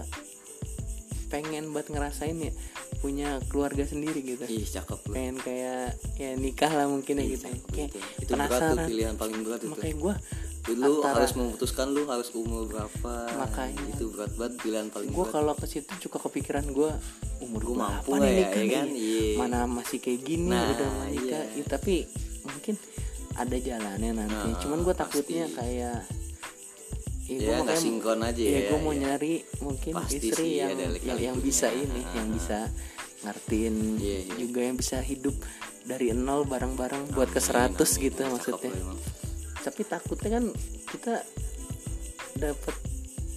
pengen 1.26 1.68
buat 1.68 1.86
ngerasain 1.86 2.38
ya 2.38 2.52
punya 2.96 3.42
keluarga 3.46 3.82
sendiri 3.82 4.22
gitu 4.22 4.46
ih 4.46 4.62
cakep 4.62 4.98
lu 5.02 5.12
pengen 5.12 5.36
kayak 5.38 5.90
ya 6.14 6.30
nikah 6.34 6.70
lah 6.70 6.86
mungkin 6.86 7.16
ya 7.16 7.24
Ih, 7.24 7.30
gitu 7.32 7.44
cakep 7.44 7.62
kayak 7.68 7.88
itu. 7.88 7.98
itu 8.20 8.32
berat 8.32 8.46
tuh 8.46 8.56
penasaran 8.56 8.86
pilihan 8.86 9.14
paling 9.16 9.38
berat 9.42 9.60
itu 9.60 9.68
makanya 9.68 9.96
gue 9.96 10.14
lu 10.68 10.92
antara- 10.96 11.14
harus 11.16 11.32
memutuskan 11.32 11.86
lu 11.88 12.02
harus 12.04 12.28
umur 12.32 12.66
berapa 12.66 13.14
Makanya. 13.36 13.86
itu 13.88 14.04
berat 14.08 14.32
banget 14.34 14.54
pilihan 14.60 14.86
paling 14.88 15.08
gue 15.08 15.18
berat 15.20 15.32
kalau 15.32 15.52
ke 15.54 15.66
situ 15.68 15.92
juga 16.00 16.18
kepikiran 16.20 16.66
gue 16.68 16.90
umur 17.40 17.60
Gua 17.60 17.68
gue 17.68 17.76
mampu 17.76 18.10
nih 18.16 18.22
ya, 18.22 18.30
ya 18.32 18.48
nih? 18.48 18.68
kan? 18.68 18.86
Iya. 18.88 19.34
mana 19.36 19.58
masih 19.64 19.98
kayak 19.98 20.20
gini 20.22 20.46
Nah, 20.48 20.66
udah 20.68 20.88
mau 20.88 21.06
nikah 21.06 21.42
iya. 21.44 21.56
Ya, 21.56 21.64
tapi 21.68 21.94
mungkin 22.46 22.74
ada 23.34 23.56
jalannya 23.56 24.10
nanti 24.16 24.48
Nah, 24.48 24.58
cuman 24.58 24.78
gue 24.80 24.94
takutnya 24.94 25.44
pasti. 25.44 25.56
kayak 25.56 26.00
Ya, 27.26 27.58
nggak 27.58 27.74
sinkron 27.76 28.22
aja 28.22 28.38
ya, 28.38 28.70
gue 28.70 28.78
mau 28.78 28.94
ya. 28.94 29.02
nyari 29.10 29.42
mungkin 29.58 29.92
Pasti 29.92 30.22
istri 30.22 30.30
sih, 30.46 30.50
yang 30.56 30.70
ada 30.72 30.94
yang, 30.96 31.18
yang 31.18 31.36
bisa 31.36 31.66
ini 31.68 31.98
Ah, 32.00 32.14
yang 32.14 32.28
ah. 32.28 32.32
bisa 32.32 32.58
ngertiin 33.20 33.76
Iya, 33.98 34.18
iya. 34.22 34.34
juga 34.38 34.60
yang 34.62 34.76
bisa 34.76 35.02
hidup 35.02 35.34
dari 35.82 36.14
nol 36.14 36.46
bareng-bareng 36.46 37.10
buat 37.10 37.26
ke 37.26 37.42
100 37.42 37.50
Amin, 37.66 37.82
amin. 37.82 37.98
gitu 38.00 38.20
Cakep 38.20 38.30
maksudnya 38.30 38.70
emang. 38.72 38.98
tapi 39.58 39.82
takutnya 39.82 40.30
kan 40.32 40.44
kita 40.86 41.14
dapat 42.36 42.74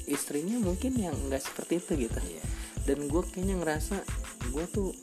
istrinya 0.05 0.57
mungkin 0.59 0.93
yang 0.95 1.17
nggak 1.25 1.41
seperti 1.41 1.73
itu 1.79 1.91
gitu 2.03 2.19
Iya. 2.19 2.43
dan 2.85 2.97
gue 3.03 3.21
kayaknya 3.23 3.55
ngerasa 3.57 3.95
gue 4.47 4.65
tuh 4.67 4.93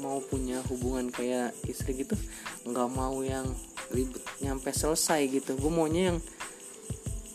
mau 0.00 0.20
punya 0.20 0.60
hubungan 0.70 1.08
kayak 1.08 1.52
istri 1.66 2.04
gitu 2.04 2.16
nggak 2.64 2.88
mau 2.92 3.20
yang 3.20 3.44
ribet 3.90 4.22
nyampe 4.40 4.72
selesai 4.72 5.28
gitu 5.28 5.56
gue 5.56 5.72
maunya 5.72 6.14
yang 6.14 6.18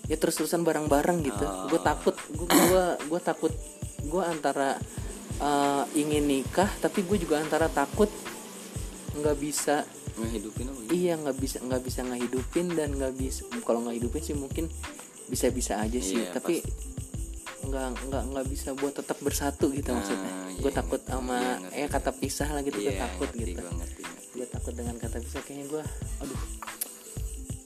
ya 0.07 0.15
terus 0.15 0.39
terusan 0.39 0.63
bareng-bareng 0.63 1.19
gitu 1.21 1.45
Oh. 1.45 1.67
gue 1.67 1.79
takut 1.83 2.15
gue 2.31 2.47
gua 2.47 2.95
gue 2.97 3.19
takut 3.21 3.53
gue 4.01 4.23
antara 4.23 4.79
eh, 5.37 5.83
ingin 5.99 6.23
nikah 6.25 6.69
tapi 6.79 7.03
gue 7.03 7.17
juga 7.19 7.43
antara 7.43 7.67
takut 7.67 8.07
nggak 9.17 9.37
bisa 9.37 9.83
ngehidupin 10.17 10.65
apa 10.69 10.79
gitu? 10.81 10.91
iya 10.95 11.13
nggak 11.17 11.37
bisa 11.37 11.57
nggak 11.61 11.81
bisa 11.83 11.99
ngehidupin 12.05 12.65
dan 12.73 12.89
nggak 12.95 13.13
bisa 13.13 13.45
kalau 13.61 13.85
nggak 13.85 13.97
hidupin 14.01 14.21
sih 14.23 14.33
mungkin 14.37 14.65
bisa 15.27 15.51
bisa 15.51 15.77
aja 15.77 15.99
sih 15.99 16.23
Iya, 16.23 16.33
tapi 16.33 16.63
nggak 17.67 17.87
nggak 18.05 18.23
nggak 18.27 18.45
bisa 18.47 18.69
buat 18.73 18.93
tetap 18.93 19.17
bersatu 19.19 19.69
gitu 19.69 19.89
Nah, 19.89 19.97
maksudnya. 19.97 20.31
iya, 20.47 20.57
gue 20.57 20.71
takut 20.71 20.97
ngerti, 20.97 21.11
sama 21.11 21.37
iya, 21.69 21.77
eh 21.77 21.89
kata 21.89 22.11
pisah 22.13 22.49
lah 22.49 22.61
gitu 22.61 22.77
gue 22.77 22.89
Iya, 22.89 23.03
takut 23.03 23.29
ngerti, 23.29 23.51
gitu. 23.51 23.61
gue 24.33 24.47
takut 24.47 24.73
dengan 24.73 24.95
kata 24.95 25.17
pisah 25.19 25.41
kayaknya 25.41 25.65
gue 25.67 25.83
aduh 26.17 26.41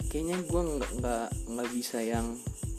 kayaknya 0.07 0.37
gue 0.41 0.61
nggak 0.69 0.91
nggak 0.97 1.25
nggak 1.47 1.69
bisa 1.71 1.97
yang 1.99 2.27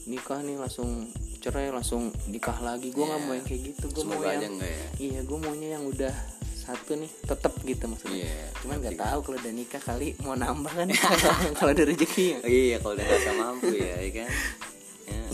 nikah 0.04 0.40
nih 0.40 0.56
langsung 0.56 1.08
cerai 1.38 1.70
langsung 1.70 2.02
nikah 2.26 2.54
lagi. 2.60 2.90
Gue 2.90 3.02
nggak 3.02 3.18
Iya. 3.18 3.26
mau 3.26 3.34
yang 3.34 3.44
kayak 3.44 3.62
gitu 3.64 3.84
gue 3.88 4.04
mau 4.04 4.20
yang 4.20 4.52
enggak 4.52 4.70
ya. 4.70 4.86
iya 5.00 5.20
gue 5.22 5.38
maunya 5.40 5.68
yang 5.72 5.84
udah 5.84 6.14
satu 6.54 6.94
nih 6.94 7.10
tetap 7.20 7.54
gitu 7.60 7.84
maksudnya. 7.84 8.22
Iya, 8.22 8.46
cuman 8.56 8.76
nggak 8.78 8.94
tahu 8.96 9.18
kalau 9.20 9.36
udah 9.36 9.52
nikah 9.52 9.80
kali 9.80 10.14
mau 10.20 10.34
nambah 10.34 10.70
kan 10.72 10.86
kalau 11.58 11.70
ada 11.70 11.82
rezeki. 11.82 12.26
Iya 12.42 12.76
kalau 12.78 12.94
udah 12.94 13.04
nggak 13.04 13.36
mampu 13.36 13.74
ya, 13.74 13.94
ya 13.98 14.10
kan 14.16 14.28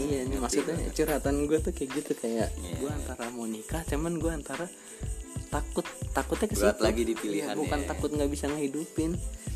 iya 0.01 0.21
ini 0.23 0.37
maksudnya 0.37 0.77
gua. 0.77 0.93
curhatan 0.93 1.35
gue 1.45 1.59
tuh 1.61 1.73
kayak 1.73 1.91
gitu 1.95 2.13
kayak 2.15 2.49
Iya. 2.55 2.75
gue 2.77 2.91
antara 2.91 3.25
mau 3.29 3.45
nikah 3.45 3.83
cuman 3.85 4.13
gue 4.15 4.33
antara 4.33 4.67
takut 5.49 5.83
takutnya 6.11 6.47
ke 6.47 6.55
Berat 6.55 6.75
situ. 6.75 6.85
lagi 6.85 7.03
di 7.03 7.13
Iya, 7.13 7.21
pilihan 7.21 7.55
bukan 7.57 7.81
ya. 7.81 7.87
takut 7.87 8.11
nggak 8.11 8.29
bisa 8.29 8.45
ngehidupin 8.47 9.13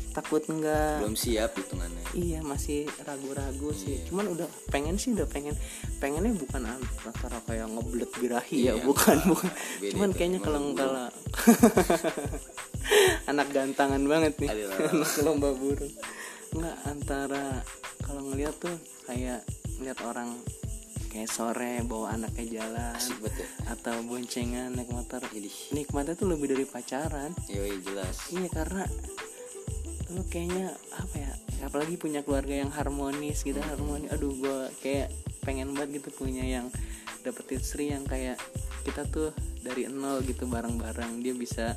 takut 0.09 0.43
nggak 0.43 1.01
belum 1.01 1.15
siap 1.15 1.51
hitungannya 1.53 2.05
iya 2.13 2.39
masih 2.39 2.85
ragu-ragu 2.99 3.69
sih 3.71 3.97
Iya. 3.97 4.05
cuman 4.07 4.25
udah 4.29 4.45
pengen 4.69 4.95
sih 4.95 5.09
udah 5.09 5.25
pengen 5.25 5.57
pengennya 5.97 6.33
bukan 6.33 6.61
antara 6.65 7.37
kayak 7.43 7.65
ngeblet 7.67 8.11
birahi 8.13 8.57
ya 8.63 8.73
Iya, 8.73 8.83
bukan 8.83 9.17
bukan. 9.23 9.49
bukan 9.73 9.89
cuman 9.89 10.09
itu, 10.09 10.15
kayaknya 10.15 10.37
emang 10.37 10.45
kalau 10.45 10.59
burung. 10.61 10.77
kalau 10.77 11.05
anak 13.25 13.47
gantangan 13.49 14.03
banget 14.03 14.33
nih 14.37 14.49
anak 14.93 15.09
lomba 15.21 15.49
burung 15.51 15.93
nggak 16.53 16.77
antara 16.85 17.43
kalau 17.99 18.21
ngeliat 18.23 18.53
tuh 18.55 18.75
kayak 19.05 19.41
ngeliat 19.83 19.99
orang 20.07 20.39
kayak 21.11 21.27
sore 21.27 21.83
bawa 21.83 22.15
anaknya 22.15 22.63
jalan 22.63 22.95
asik 22.95 23.19
banget 23.19 23.43
ya. 23.43 23.47
atau 23.75 23.99
boncengan 24.07 24.71
naik 24.71 24.87
motor. 24.95 25.19
Idih. 25.35 25.75
nikmatnya 25.75 26.15
tuh 26.15 26.31
lebih 26.31 26.55
dari 26.55 26.63
pacaran. 26.63 27.35
Yoi 27.51 27.83
jelas. 27.83 28.31
Iya 28.31 28.47
karena 28.47 28.87
lu 30.15 30.23
kayaknya 30.31 30.71
apa 30.95 31.15
ya 31.19 31.31
apalagi 31.67 31.99
punya 31.99 32.23
keluarga 32.23 32.63
yang 32.63 32.71
harmonis 32.71 33.43
gitu 33.43 33.59
harmoni 33.59 34.07
aduh 34.07 34.31
gue 34.31 34.57
kayak 34.79 35.11
pengen 35.43 35.75
banget 35.75 35.99
gitu 35.99 36.15
punya 36.15 36.47
yang 36.47 36.71
dapet 37.27 37.59
istri 37.59 37.91
yang 37.91 38.07
kayak 38.07 38.39
kita 38.87 39.03
tuh 39.11 39.35
dari 39.59 39.91
nol 39.91 40.23
gitu 40.23 40.47
bareng-bareng. 40.47 41.19
Dia 41.19 41.35
bisa 41.35 41.75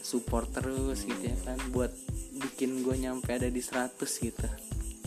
support 0.00 0.48
terus 0.48 1.04
gitu 1.04 1.28
ya 1.28 1.36
kan 1.44 1.60
buat 1.76 1.92
bikin 2.40 2.80
gue 2.80 2.96
nyampe 2.96 3.36
ada 3.36 3.52
di 3.52 3.60
100 3.60 4.00
gitu 4.00 4.48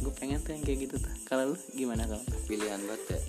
gue 0.02 0.14
pengen 0.18 0.42
tuh 0.42 0.58
yang 0.58 0.64
kayak 0.66 0.80
gitu 0.90 0.96
tuh. 0.98 1.14
Kalau 1.30 1.54
lu 1.54 1.58
gimana 1.78 2.10
kalau? 2.10 2.26
Pilihan 2.50 2.82
banget 2.84 3.16
ya. 3.16 3.20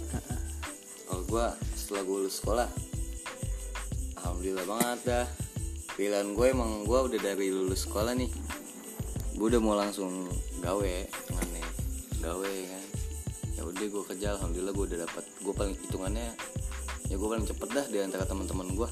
Kalau 1.07 1.23
gua 1.29 1.53
setelah 1.77 2.03
gue 2.09 2.17
lulus 2.25 2.37
sekolah 2.41 2.69
alhamdulillah 4.19 4.67
banget 4.67 4.99
dah. 5.05 5.27
Pilihan 5.93 6.33
gue 6.33 6.47
emang 6.49 6.89
gue 6.89 6.99
udah 6.99 7.21
dari 7.21 7.53
lulus 7.53 7.85
sekolah 7.85 8.17
nih. 8.17 8.33
Gue 9.37 9.47
udah 9.53 9.61
mau 9.61 9.77
langsung 9.77 10.27
gawe 10.65 10.95
hitungannya. 11.05 11.65
Gawe 12.25 12.53
kan. 12.67 12.85
Ya 13.55 13.63
udah 13.69 13.87
gue 13.87 14.03
kerja 14.09 14.27
alhamdulillah 14.41 14.73
gue 14.73 14.87
udah 14.89 14.99
dapat 15.05 15.25
gue 15.29 15.55
paling 15.55 15.77
hitungannya 15.77 16.33
ya 17.13 17.21
gue 17.21 17.29
paling 17.29 17.45
cepet 17.45 17.69
dah 17.77 17.87
di 17.93 18.01
antara 18.01 18.25
teman-teman 18.25 18.73
gue 18.73 18.89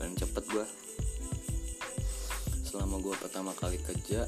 paling 0.00 0.16
cepet 0.16 0.44
gue 0.48 0.64
selama 2.64 3.04
gue 3.04 3.12
pertama 3.20 3.52
kali 3.52 3.76
kerja 3.84 4.24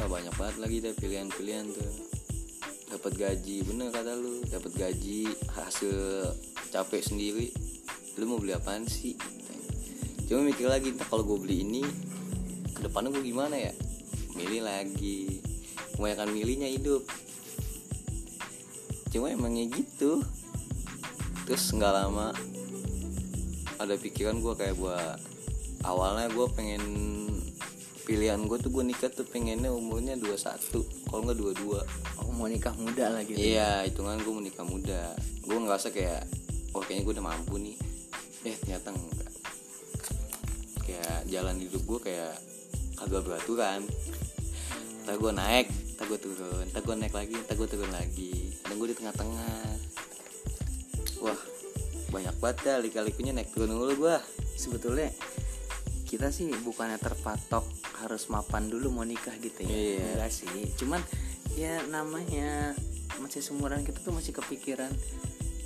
Wah 0.00 0.08
banyak 0.16 0.32
banget 0.40 0.56
lagi 0.64 0.76
deh 0.80 0.96
pilihan-pilihan 0.96 1.76
tuh. 1.76 1.92
Dapat 2.88 3.20
gaji 3.20 3.60
bener 3.68 3.92
kata 3.92 4.16
lu. 4.16 4.40
Dapat 4.48 4.72
gaji 4.72 5.28
hasil 5.52 6.24
capek 6.72 7.04
sendiri. 7.04 7.52
Lu 8.16 8.24
mau 8.24 8.40
beli 8.40 8.56
apaan 8.56 8.88
sih? 8.88 9.12
Cuma 10.24 10.48
mikir 10.48 10.72
lagi 10.72 10.96
kalau 11.04 11.20
gue 11.20 11.36
beli 11.36 11.68
ini 11.68 11.84
ke 12.72 12.80
depannya 12.80 13.12
gue 13.12 13.28
gimana 13.28 13.60
ya? 13.60 13.76
Milih 14.40 14.64
lagi. 14.64 15.44
Kebanyakan 15.92 16.32
milihnya 16.32 16.72
hidup. 16.72 17.04
Cuma 19.12 19.28
emangnya 19.28 19.68
gitu. 19.68 20.24
Terus 21.44 21.76
nggak 21.76 21.92
lama 21.92 22.32
ada 23.76 24.00
pikiran 24.00 24.40
gue 24.40 24.56
kayak 24.56 24.80
buat 24.80 25.20
awalnya 25.84 26.32
gue 26.32 26.46
pengen 26.56 26.82
pilihan 28.10 28.42
gue 28.42 28.58
tuh 28.58 28.74
gue 28.74 28.82
nikah 28.90 29.06
tuh 29.06 29.22
pengennya 29.22 29.70
umurnya 29.70 30.18
21 30.18 31.06
kalau 31.06 31.22
nggak 31.30 31.38
22 31.62 31.78
oh 32.26 32.34
mau 32.34 32.50
nikah 32.50 32.74
muda 32.74 33.06
lah 33.06 33.22
gitu 33.22 33.38
Iya, 33.38 33.86
hitungan 33.86 34.18
gue 34.18 34.34
menikah 34.34 34.66
muda. 34.66 35.14
Gue 35.46 35.54
ngerasa 35.54 35.94
kayak, 35.94 36.26
oh 36.74 36.82
kayaknya 36.82 37.06
gue 37.06 37.14
udah 37.14 37.26
mampu 37.30 37.54
nih. 37.62 37.76
Eh 38.42 38.58
ternyata 38.58 38.90
enggak. 38.90 39.30
Kayak 40.82 41.16
jalan 41.30 41.56
hidup 41.62 41.82
gue 41.86 42.00
kayak 42.10 42.34
kagak 42.98 43.22
beraturan. 43.22 43.86
Ntar 45.06 45.14
gue 45.14 45.30
naik, 45.30 45.66
ntar 45.94 46.04
gue 46.10 46.18
turun, 46.18 46.64
ntar 46.66 46.82
gue 46.82 46.96
naik 46.98 47.14
lagi, 47.14 47.36
ntar 47.46 47.54
gue 47.54 47.68
turun 47.70 47.92
lagi. 47.94 48.34
Dan 48.66 48.74
gue 48.74 48.88
di 48.90 48.96
tengah-tengah. 48.98 49.62
Wah, 51.22 51.40
banyak 52.10 52.34
banget 52.42 52.58
ya 52.66 52.74
lika-likunya 52.82 53.30
naik 53.38 53.54
turun 53.54 53.70
dulu 53.70 54.08
gue. 54.08 54.16
sebetulnya 54.60 55.08
kita 56.04 56.28
sih 56.28 56.52
bukannya 56.52 57.00
terpatok 57.00 57.79
harus 58.00 58.26
mapan 58.26 58.66
dulu 58.66 58.90
mau 58.90 59.04
nikah 59.04 59.34
gitu 59.38 59.60
ya. 59.62 59.70
Iya. 59.70 60.06
enggak 60.16 60.32
sih. 60.32 60.48
Cuman 60.76 61.00
ya 61.54 61.82
namanya 61.86 62.72
masih 63.18 63.40
seumuran 63.40 63.84
kita 63.84 64.00
tuh 64.00 64.14
masih 64.14 64.32
kepikiran 64.32 64.88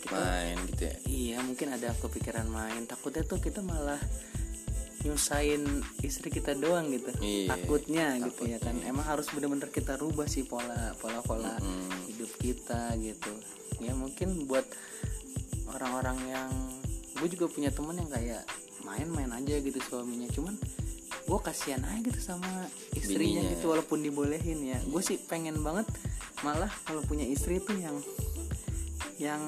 kita 0.02 0.16
Main 0.16 0.58
gitu 0.68 0.82
ya. 0.84 0.94
iya 1.06 1.36
mungkin 1.40 1.72
ada 1.72 1.94
kepikiran 1.96 2.44
main. 2.46 2.84
Takutnya 2.84 3.22
tuh 3.22 3.38
kita 3.38 3.62
malah 3.62 3.96
nyusahin 5.04 5.64
istri 6.00 6.28
kita 6.28 6.56
doang 6.56 6.88
gitu. 6.88 7.12
Iya, 7.20 7.52
takutnya 7.52 8.16
gitu 8.20 8.48
ya 8.48 8.56
kan. 8.56 8.72
emang 8.82 9.04
harus 9.04 9.28
bener-bener 9.28 9.68
kita 9.68 10.00
rubah 10.00 10.24
sih 10.24 10.44
pola 10.44 10.96
pola 10.96 11.20
pola 11.20 11.52
Mm. 11.60 12.08
hidup 12.08 12.30
kita 12.40 12.96
gitu. 12.98 13.32
Ya 13.80 13.92
mungkin 13.92 14.48
buat 14.48 14.64
orang-orang 15.68 16.18
yang 16.24 16.50
gue 17.14 17.28
juga 17.30 17.46
punya 17.48 17.68
temen 17.68 18.00
yang 18.00 18.08
kayak 18.08 18.42
main-main 18.82 19.28
aja 19.30 19.60
gitu 19.60 19.76
suaminya. 19.80 20.28
Cuman 20.32 20.56
gue 21.24 21.38
kasihan 21.40 21.80
aja 21.82 22.00
gitu 22.00 22.18
sama 22.18 22.68
istrinya 22.92 23.40
Bininya. 23.40 23.52
gitu 23.54 23.64
walaupun 23.66 23.98
dibolehin 23.98 24.60
ya. 24.62 24.78
Gue 24.84 25.00
sih 25.00 25.16
pengen 25.18 25.58
banget 25.58 25.88
malah 26.40 26.68
kalau 26.82 27.00
punya 27.00 27.24
istri 27.24 27.58
tuh 27.58 27.74
yang 27.74 27.96
yang 29.16 29.40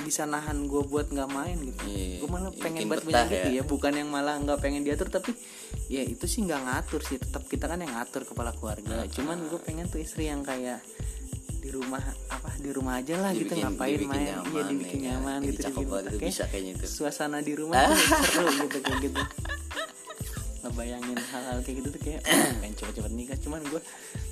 bisa 0.00 0.24
nahan 0.24 0.64
gue 0.64 0.82
buat 0.82 1.06
nggak 1.06 1.28
main 1.28 1.58
gitu. 1.60 1.84
Iya, 1.84 2.18
gue 2.18 2.28
malah 2.28 2.48
ya 2.48 2.58
pengen 2.58 2.88
buat 2.88 3.04
betah 3.04 3.26
gitu 3.28 3.48
ya. 3.48 3.56
ya. 3.56 3.62
Bukan 3.62 3.92
yang 3.94 4.08
malah 4.08 4.34
nggak 4.36 4.58
pengen 4.58 4.80
diatur 4.80 5.06
tapi 5.08 5.36
ya 5.86 6.02
itu 6.02 6.24
sih 6.24 6.42
nggak 6.42 6.60
ngatur 6.60 7.00
sih. 7.00 7.16
Tetap 7.16 7.44
kita 7.44 7.64
kan 7.64 7.78
yang 7.78 7.92
ngatur 7.92 8.24
kepala 8.24 8.50
keluarga. 8.50 9.04
Cuman 9.06 9.46
gue 9.46 9.60
pengen 9.60 9.86
tuh 9.86 10.00
istri 10.00 10.26
yang 10.26 10.40
kayak 10.40 10.80
di 11.60 11.68
rumah 11.68 12.00
apa 12.26 12.56
di 12.56 12.72
rumah 12.72 12.96
aja 12.96 13.20
lah 13.20 13.30
gitu 13.30 13.52
Dibikin- 13.52 13.68
ngapain 13.68 13.92
dibikin 13.92 14.08
main. 14.08 14.26
nyaman, 14.32 14.48
iya 14.48 14.62
dibikin 14.64 14.98
ya 14.98 15.08
nyaman 15.12 15.38
Ini 15.38 15.46
gitu 15.46 15.60
dibikin 15.60 15.86
itu 16.08 16.18
bisa 16.18 16.44
kayaknya 16.48 16.72
itu. 16.72 16.84
suasana 16.88 17.38
di 17.38 17.52
rumah 17.52 17.84
tuh 17.84 18.00
seru 18.32 18.48
gitu 18.58 18.78
kayak 18.80 18.98
gitu 19.04 19.20
ngebayangin 20.62 21.16
hal-hal 21.16 21.58
kayak 21.60 21.76
gitu 21.78 21.88
tuh 21.90 22.00
kayak 22.00 22.20
"Oh, 22.22 22.52
pengen 22.58 22.74
cepet-cepet 22.74 23.12
nikah 23.12 23.38
cuman 23.38 23.60
gue 23.64 23.82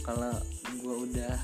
kalau 0.00 0.32
gue 0.74 0.94
udah 1.06 1.34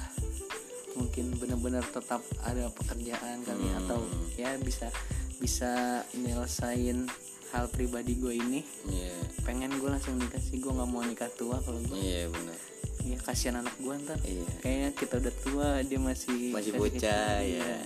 mungkin 0.94 1.34
bener-bener 1.34 1.82
tetap 1.84 2.22
ada 2.40 2.70
pekerjaan 2.70 3.42
kali 3.42 3.66
Hmm. 3.66 3.78
atau 3.80 3.98
ya 4.34 4.54
bisa 4.56 4.88
bisa 5.36 5.72
nyelesain 6.14 7.10
hal 7.50 7.66
pribadi 7.68 8.14
gue 8.14 8.34
ini 8.34 8.60
iya 8.86 9.14
pengen 9.42 9.74
gue 9.74 9.86
langsung 9.86 10.14
nikah 10.14 10.38
sih 10.38 10.56
gue 10.56 10.68
nggak 10.68 10.86
mau 10.86 11.02
nikah 11.02 11.30
tua 11.32 11.58
kalau 11.58 11.78
gue 11.80 11.96
iya 11.96 12.26
benar 12.26 12.54
ya 13.02 13.16
kasihan 13.20 13.58
anak 13.58 13.74
gue 13.76 13.94
ntar 14.00 14.16
Iya. 14.22 14.46
kayaknya 14.58 14.90
kita 14.92 15.14
udah 15.18 15.34
tua 15.38 15.68
dia 15.82 15.98
masih 15.98 16.50
Masih 16.50 16.72
bocah, 16.72 17.36
ya. 17.38 17.84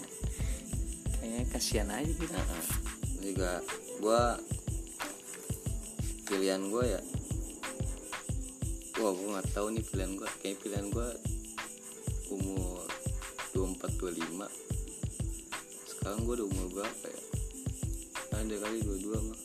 kayaknya 1.18 1.42
kasihan 1.48 1.88
aja 1.90 2.06
gitu 2.06 2.30
Heeh. 2.30 2.64
juga 3.20 3.50
gue 3.98 4.22
pilihan 6.28 6.60
gue 6.68 6.84
ya. 6.84 7.00
Wah 9.00 9.12
gue 9.16 9.28
nggak 9.32 9.48
tahu 9.56 9.72
nih 9.72 9.84
pilihan 9.88 10.12
gue 10.12 10.28
kayak 10.44 10.60
pilihan 10.60 10.86
gue 10.92 11.08
umur 12.28 12.84
24 13.56 13.88
25 13.96 14.44
sekarang 15.88 16.20
gue 16.28 16.34
udah 16.36 16.46
umur 16.52 16.66
berapa 16.76 17.06
ya? 17.08 17.20
Ada 18.36 18.54
kali 18.60 18.78
22 18.84 19.28
mah 19.28 19.40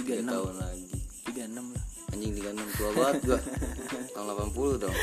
tiga 0.00 0.12
3 0.16 0.24
enam. 0.24 0.32
tahun 0.32 0.54
lagi. 0.64 0.86
Tiga 1.28 1.42
enam 1.44 1.66
lah. 1.76 1.84
Anjing 2.16 2.32
36 2.40 2.78
tua 2.80 2.90
banget 2.96 3.20
gue 3.28 3.40
tahun 4.16 4.26
80 4.48 4.82
dong. 4.82 4.96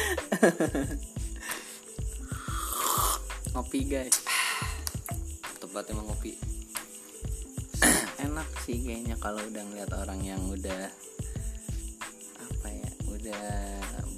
Ngopi 3.54 3.80
guys. 3.86 4.18
Tepat 5.62 5.94
emang 5.94 6.10
ngopi 6.10 6.51
enak 8.32 8.48
sih 8.64 8.80
kayaknya 8.80 9.20
kalau 9.20 9.44
udah 9.44 9.60
ngeliat 9.68 9.92
orang 9.92 10.24
yang 10.24 10.40
udah 10.48 10.88
apa 12.40 12.68
ya 12.72 12.90
udah 13.12 13.44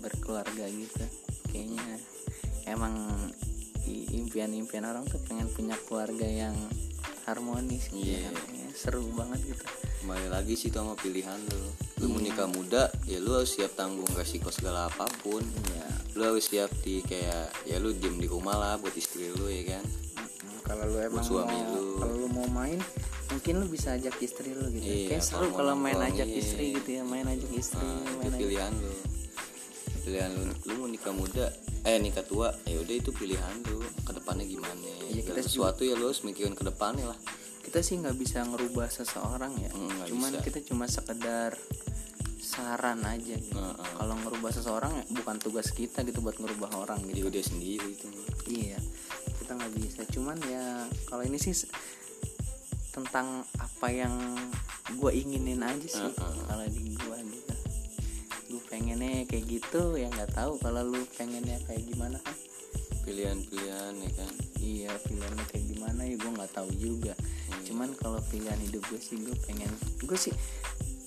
berkeluarga 0.06 0.70
gitu. 0.70 1.02
Kayaknya 1.50 1.98
emang 2.70 2.94
impian-impian 3.90 4.86
orang 4.86 5.04
tuh 5.10 5.18
pengen 5.26 5.50
punya 5.50 5.74
keluarga 5.90 6.30
yang 6.30 6.54
harmonis 7.26 7.90
gitu 7.90 8.06
Iya. 8.06 8.30
kan. 8.30 8.36
Ya, 8.54 8.68
seru 8.78 9.02
banget 9.18 9.40
gitu. 9.50 9.66
Kembali 10.06 10.28
lagi 10.30 10.54
sih 10.54 10.70
itu 10.70 10.78
sama 10.78 10.94
pilihan 10.94 11.40
lo 11.50 11.74
lu 12.04 12.12
mau 12.12 12.20
nikah 12.20 12.52
muda 12.52 12.92
ya 13.08 13.16
lu 13.24 13.32
harus 13.32 13.56
siap 13.56 13.80
tanggung 13.80 14.10
resiko 14.14 14.54
segala 14.54 14.94
apa 14.94 15.10
pun. 15.26 15.42
Ya 15.74 15.88
lu 16.14 16.22
harus 16.30 16.46
siap 16.46 16.70
di 16.86 17.02
kayak 17.02 17.66
ya 17.66 17.82
lu 17.82 17.96
diem 17.98 18.22
di 18.22 18.30
rumah 18.30 18.54
lah 18.54 18.74
buat 18.78 18.94
istri 18.94 19.34
lu 19.34 19.50
ya 19.50 19.74
kan? 19.74 19.84
Kalau 20.64 20.86
lu 20.86 21.02
emang 21.02 21.26
suami 21.26 21.58
mau 21.58 21.74
lu. 21.74 21.88
kalau 21.98 22.16
lu 22.20 22.28
mau 22.30 22.48
main 22.48 22.78
mungkin 23.34 23.54
lu 23.60 23.66
bisa 23.66 23.98
ajak 23.98 24.16
istri 24.22 24.54
lu 24.54 24.70
gitu. 24.70 24.86
Iya, 24.86 25.18
kayak 25.18 25.24
seru 25.26 25.50
kalau 25.58 25.74
main 25.74 25.98
ajak 25.98 26.30
iya. 26.30 26.38
istri 26.38 26.66
gitu 26.78 26.90
ya 27.02 27.04
main 27.04 27.26
ajak 27.26 27.52
istri 27.58 27.82
nah, 27.82 28.14
main 28.22 28.30
itu 28.30 28.30
ajak 28.30 28.40
pilihan 28.40 28.74
lu. 28.78 28.94
Pilihan 30.04 30.30
lu 30.38 30.44
lu 30.54 30.74
mau 30.78 30.88
nikah 30.88 31.14
muda 31.16 31.48
eh 31.84 31.98
nikah 32.00 32.24
tua 32.24 32.54
ya 32.70 32.78
udah 32.78 32.96
itu 32.96 33.10
pilihan 33.10 33.56
lu. 33.66 33.82
Ke 34.06 34.12
depannya 34.14 34.46
gimana? 34.46 34.78
Iya, 35.10 35.22
kita 35.26 35.42
sesuatu 35.42 35.82
ya 35.82 35.98
lu 35.98 36.14
harus 36.14 36.22
mikirin 36.22 36.54
ke 36.54 36.64
depannya 36.64 37.10
lah. 37.10 37.20
Kita 37.64 37.82
sih 37.82 37.98
nggak 37.98 38.16
bisa 38.22 38.46
ngerubah 38.46 38.88
seseorang 38.94 39.54
ya. 39.58 39.72
Nggak 39.74 40.08
cuman 40.14 40.32
bisa. 40.38 40.46
kita 40.46 40.60
cuma 40.70 40.86
sekedar 40.86 41.58
saran 42.44 43.02
aja 43.02 43.34
gitu. 43.34 43.58
Heeh. 43.58 43.90
kalau 43.98 44.14
ngerubah 44.20 44.52
seseorang 44.54 44.94
ya 44.94 45.04
bukan 45.10 45.42
tugas 45.42 45.74
kita 45.74 46.06
gitu 46.06 46.22
buat 46.22 46.38
ngerubah 46.38 46.86
orang 46.86 47.02
gitu. 47.10 47.26
dia 47.26 47.26
udah 47.34 47.44
sendiri 47.44 47.88
itu. 47.98 48.06
Iya 48.46 48.78
kita 49.44 49.60
nggak 49.60 49.74
bisa. 49.76 50.02
Cuman 50.08 50.38
ya 50.48 50.88
kalau 51.10 51.24
ini 51.28 51.36
sih 51.36 51.52
tentang 52.94 53.28
apa 53.58 53.88
yang 53.90 54.14
gue 54.94 55.12
inginin 55.12 55.60
aja 55.60 55.88
sih 55.90 56.08
Heeh. 56.08 56.34
kalau 56.46 56.66
di 56.66 56.94
gue 56.94 57.18
gitu 57.26 57.54
gue 58.50 58.62
pengennya 58.70 59.26
kayak 59.26 59.46
gitu 59.50 59.98
ya 59.98 60.08
nggak 60.08 60.32
tahu 60.32 60.62
kalau 60.62 60.86
lu 60.86 61.02
pengennya 61.14 61.58
kayak 61.66 61.84
gimana 61.84 62.22
kan 62.22 62.38
pilihan-pilihan 63.04 63.94
ya 63.98 64.12
kan 64.14 64.32
iya 64.56 64.92
pilihannya 65.02 65.46
kayak 65.48 65.66
gimana 65.68 66.02
ya 66.04 66.16
gue 66.16 66.32
nggak 66.32 66.54
tahu 66.54 66.70
juga 66.74 67.14
Hmm. 67.44 67.60
cuman 67.70 67.90
kalau 67.94 68.20
pilihan 68.28 68.58
hidup 68.62 68.82
gue 68.88 68.98
sih 68.98 69.20
gue 69.20 69.36
pengen 69.44 69.70
gue 70.00 70.18
sih 70.18 70.34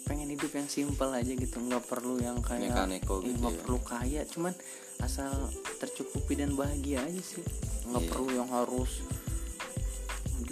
pengen 0.04 0.30
hidup 0.30 0.52
yang 0.52 0.64
simpel 0.66 1.10
aja 1.10 1.28
gitu 1.28 1.58
nggak 1.58 1.82
perlu 1.84 2.16
yang 2.16 2.38
kayak 2.38 2.70
eh, 2.70 3.02
gitu 3.02 3.18
nggak 3.34 3.50
ya. 3.50 3.60
perlu 3.60 3.78
kaya 3.82 4.22
cuman 4.24 4.54
asal 4.98 5.32
tercukupi 5.76 6.38
dan 6.38 6.54
bahagia 6.54 7.02
aja 7.02 7.18
sih 7.18 7.42
nggak 7.84 7.98
Iya. 7.98 8.10
perlu 8.10 8.30
yang 8.32 8.48
harus 8.48 9.02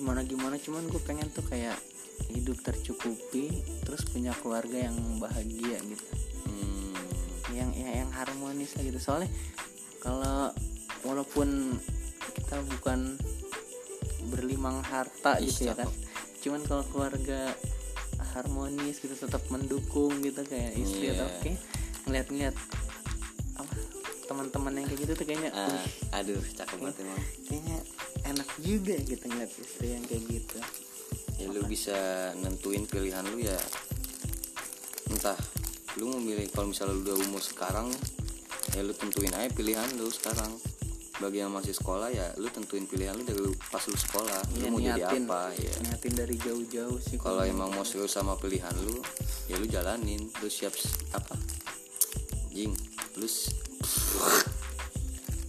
gimana 0.04 0.20
gimana 0.20 0.60
cuman 0.60 0.84
gue 0.84 1.00
pengen 1.00 1.32
tuh 1.32 1.40
kayak 1.48 1.80
hidup 2.28 2.60
tercukupi 2.60 3.64
terus 3.88 4.04
punya 4.04 4.36
keluarga 4.36 4.84
yang 4.84 4.92
bahagia 5.16 5.80
gitu. 5.80 6.04
Hmm, 6.44 6.92
yang 7.56 7.72
yang, 7.72 8.04
yang 8.04 8.10
harmonis 8.12 8.76
lah 8.76 8.84
gitu. 8.84 9.00
Soalnya 9.00 9.32
kalau 9.96 10.52
walaupun 11.08 11.80
kita 12.36 12.60
bukan 12.76 13.16
berlimang 14.28 14.84
harta 14.84 15.40
Ih, 15.40 15.48
gitu 15.48 15.68
ya 15.68 15.74
kan 15.76 15.88
cuman 16.40 16.60
kalau 16.64 16.84
keluarga 16.92 17.52
harmonis 18.36 19.00
gitu 19.00 19.16
tetap 19.16 19.40
mendukung 19.48 20.20
gitu 20.20 20.44
kayak 20.44 20.76
istri 20.76 21.08
Iya. 21.08 21.24
atau 21.24 21.26
oke 21.30 21.50
ngeliat-ngeliat 22.04 22.56
apa 23.54 23.74
teman-teman 24.24 24.72
yang 24.76 24.86
kayak 24.88 25.00
gitu 25.04 25.12
tuh 25.16 25.24
kayaknya 25.24 25.50
"Wih, 25.52 25.88
aduh 26.12 26.42
cakep 26.52 26.76
banget 26.80 26.96
emang. 27.00 27.20
kayaknya 27.48 27.78
enak 28.24 28.48
juga 28.58 28.96
gitu 28.98 29.24
ngeliat 29.24 29.52
istri 29.52 29.92
yang 29.92 30.04
kayak 30.04 30.24
gitu. 30.26 30.58
Ya 31.36 31.46
lu 31.48 31.60
bisa 31.64 31.96
nentuin 32.38 32.84
pilihan 32.84 33.24
lu 33.26 33.38
ya. 33.38 33.58
Entah 35.08 35.36
lu 35.96 36.10
mau 36.10 36.18
milih 36.18 36.48
kalau 36.50 36.70
misalnya 36.70 36.94
lu 36.94 37.02
udah 37.04 37.16
umur 37.20 37.38
sekarang 37.38 37.88
ya 38.74 38.82
lu 38.82 38.90
tentuin 38.90 39.30
aja 39.30 39.50
pilihan 39.50 39.86
lu 39.94 40.08
sekarang. 40.08 40.50
Bagi 41.14 41.38
yang 41.38 41.54
masih 41.54 41.70
sekolah 41.70 42.10
ya 42.10 42.26
lu 42.36 42.50
tentuin 42.50 42.84
pilihan 42.84 43.14
lu 43.14 43.22
dari 43.22 43.38
lu- 43.38 43.54
pas 43.70 43.84
lu 43.84 43.94
sekolah. 43.94 44.40
Lu 44.58 44.58
Iya, 44.58 44.68
mau 44.68 44.80
jadi 44.82 44.98
niatin. 44.98 45.22
apa 45.24 45.40
ya. 45.54 45.74
Niatin 45.86 46.14
dari 46.16 46.36
jauh-jauh 46.36 46.98
sih 46.98 47.16
kalau 47.16 47.46
emang 47.46 47.70
mau 47.70 47.86
serius 47.86 48.10
sama 48.10 48.34
pilihan 48.34 48.74
lu 48.82 48.98
ya 49.46 49.54
lu 49.54 49.66
jalanin. 49.68 50.26
Lu 50.42 50.48
siap 50.48 50.74
apa? 51.12 51.38
Jing 52.50 52.74
lu 53.14 53.26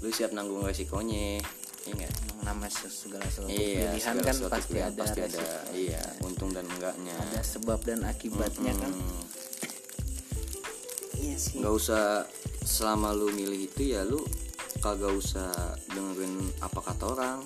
lu 0.01 0.09
siap 0.11 0.37
nanggung 0.37 0.61
resikonya 0.61 1.41
iya 1.85 2.07
emang 2.09 2.39
namanya 2.45 2.89
segala 2.89 3.25
sesuatu 3.29 3.53
iya 3.53 3.93
pilihan 3.93 4.15
segala 4.17 4.25
kan 4.25 4.33
sesuatu 4.33 4.53
pasti 4.53 4.71
pilihan 4.73 4.91
ada 4.91 5.01
pasti 5.01 5.19
ada. 5.21 5.47
iya 5.73 6.03
untung 6.25 6.49
dan 6.51 6.65
enggaknya. 6.65 7.15
Ada 7.15 7.41
sebab 7.45 7.79
dan 7.85 8.01
akibatnya 8.05 8.73
kan. 8.75 8.91
Hmm. 8.91 9.23
iya 11.21 11.35
sih. 11.37 11.61
Nggak 11.61 11.73
usah 11.73 12.03
selama 12.65 13.13
lu 13.13 13.29
milih 13.31 13.69
itu 13.69 13.93
ya 13.93 14.01
lu 14.01 14.19
kagak 14.81 15.13
usah 15.13 15.49
dengerin 15.93 16.51
apa 16.61 16.79
kata 16.81 17.05
orang 17.09 17.37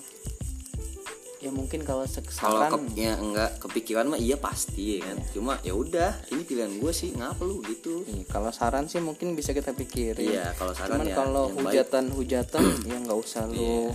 ya 1.40 1.48
mungkin 1.48 1.80
kalau 1.82 2.04
kalau 2.04 2.12
sesaran 2.20 2.70
ke, 2.92 3.00
ya 3.00 3.16
enggak 3.16 3.56
kepikiran 3.58 4.04
mah 4.06 4.20
iya 4.20 4.36
pasti 4.36 5.00
ya 5.00 5.08
kan? 5.08 5.16
Cuma 5.32 5.56
ya 5.64 5.72
udah 5.72 6.12
ini 6.28 6.44
pilihan 6.44 6.68
gue 6.76 6.92
sih 6.92 7.16
ngapa 7.16 7.40
lu 7.42 7.64
gitu. 7.64 8.04
Iya, 8.04 8.28
kalau 8.28 8.52
saran 8.52 8.86
sih 8.86 9.00
mungkin 9.00 9.32
bisa 9.32 9.50
kita 9.50 9.72
pikirin. 9.72 10.20
Iya 10.20 10.52
kalau 10.54 10.76
saran 10.76 11.00
cuman 11.00 11.08
ya 11.08 11.16
kalau 11.16 11.44
yang 11.48 11.56
baik. 11.56 11.64
hujatan 11.64 12.04
hujatan 12.12 12.64
ya 12.92 12.96
nggak 13.00 13.18
usah 13.18 13.42
lu 13.48 13.56
Iya. 13.56 13.88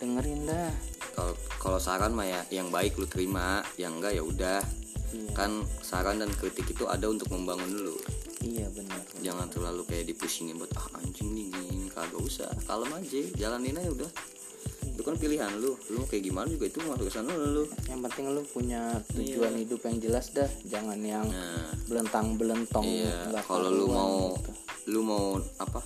dengerin 0.00 0.40
dah. 0.48 0.72
Kalau 1.12 1.32
kalau 1.60 1.78
saran 1.78 2.12
mah 2.12 2.24
ya 2.24 2.40
yang 2.48 2.68
baik 2.68 2.96
lu 2.96 3.04
terima 3.04 3.60
yang 3.76 4.00
enggak 4.00 4.16
ya 4.16 4.24
udah. 4.24 4.60
Iya. 5.08 5.32
kan 5.32 5.50
saran 5.80 6.20
dan 6.20 6.28
kritik 6.36 6.68
itu 6.68 6.84
ada 6.84 7.08
untuk 7.08 7.32
membangun 7.32 7.64
dulu 7.72 7.96
iya 8.44 8.68
benar. 8.68 9.00
Jangan 9.24 9.48
terlalu 9.48 9.80
kayak 9.88 10.04
dipusingin 10.04 10.60
buat 10.60 10.68
ah 10.76 11.00
anjing 11.00 11.32
nih 11.32 11.48
gini. 11.48 11.88
kagak 11.88 12.20
usah 12.20 12.52
kalem 12.68 12.92
aja 12.92 13.16
jalanin 13.32 13.80
aja 13.80 13.88
udah 13.88 14.10
itu 14.98 15.06
kan 15.06 15.14
pilihan 15.14 15.54
lu. 15.62 15.78
Lu 15.94 16.02
kayak 16.10 16.26
gimana 16.26 16.50
juga 16.50 16.66
itu 16.66 16.82
masuk 16.82 17.06
ke 17.06 17.12
sana 17.14 17.30
lu. 17.30 17.70
Yang 17.86 18.00
penting 18.10 18.24
lu 18.34 18.42
punya 18.50 18.98
tujuan 19.14 19.54
hidup 19.54 19.80
yang 19.86 19.96
jelas 20.02 20.34
dah. 20.34 20.50
Jangan 20.66 20.98
yang 20.98 21.22
nah. 21.30 21.70
belentang 21.86 22.34
belentong 22.34 22.82
iya 22.82 23.30
kalau 23.46 23.70
lu 23.70 23.86
mau 23.86 24.34
gitu. 24.34 24.50
lu 24.90 25.00
mau 25.06 25.26
apa? 25.62 25.78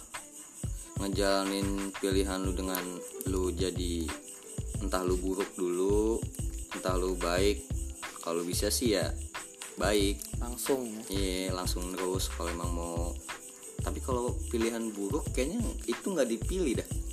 Ngejalanin 1.05 1.93
pilihan 2.01 2.41
lu 2.41 2.57
dengan 2.57 2.81
lu 3.29 3.53
jadi 3.53 4.09
entah 4.81 5.05
lu 5.05 5.21
buruk 5.21 5.53
dulu 5.61 6.17
entah 6.73 6.97
lu 6.97 7.13
baik. 7.21 7.69
Kalau 8.25 8.41
bisa 8.49 8.73
sih 8.73 8.97
ya 8.97 9.13
baik. 9.77 10.41
Langsung 10.41 10.89
ya. 10.89 11.03
Iya 11.13 11.53
langsung 11.53 11.93
terus 11.93 12.33
kalau 12.33 12.49
emang 12.49 12.73
mau. 12.73 13.13
Tapi 13.85 14.01
kalau 14.01 14.33
pilihan 14.49 14.89
buruk 14.89 15.29
kayaknya 15.37 15.61
itu 15.85 16.07
nggak 16.17 16.33
dipilih 16.33 16.81
dah 16.81 17.12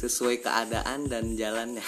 sesuai 0.00 0.40
keadaan 0.40 1.12
dan 1.12 1.36
jalannya. 1.36 1.84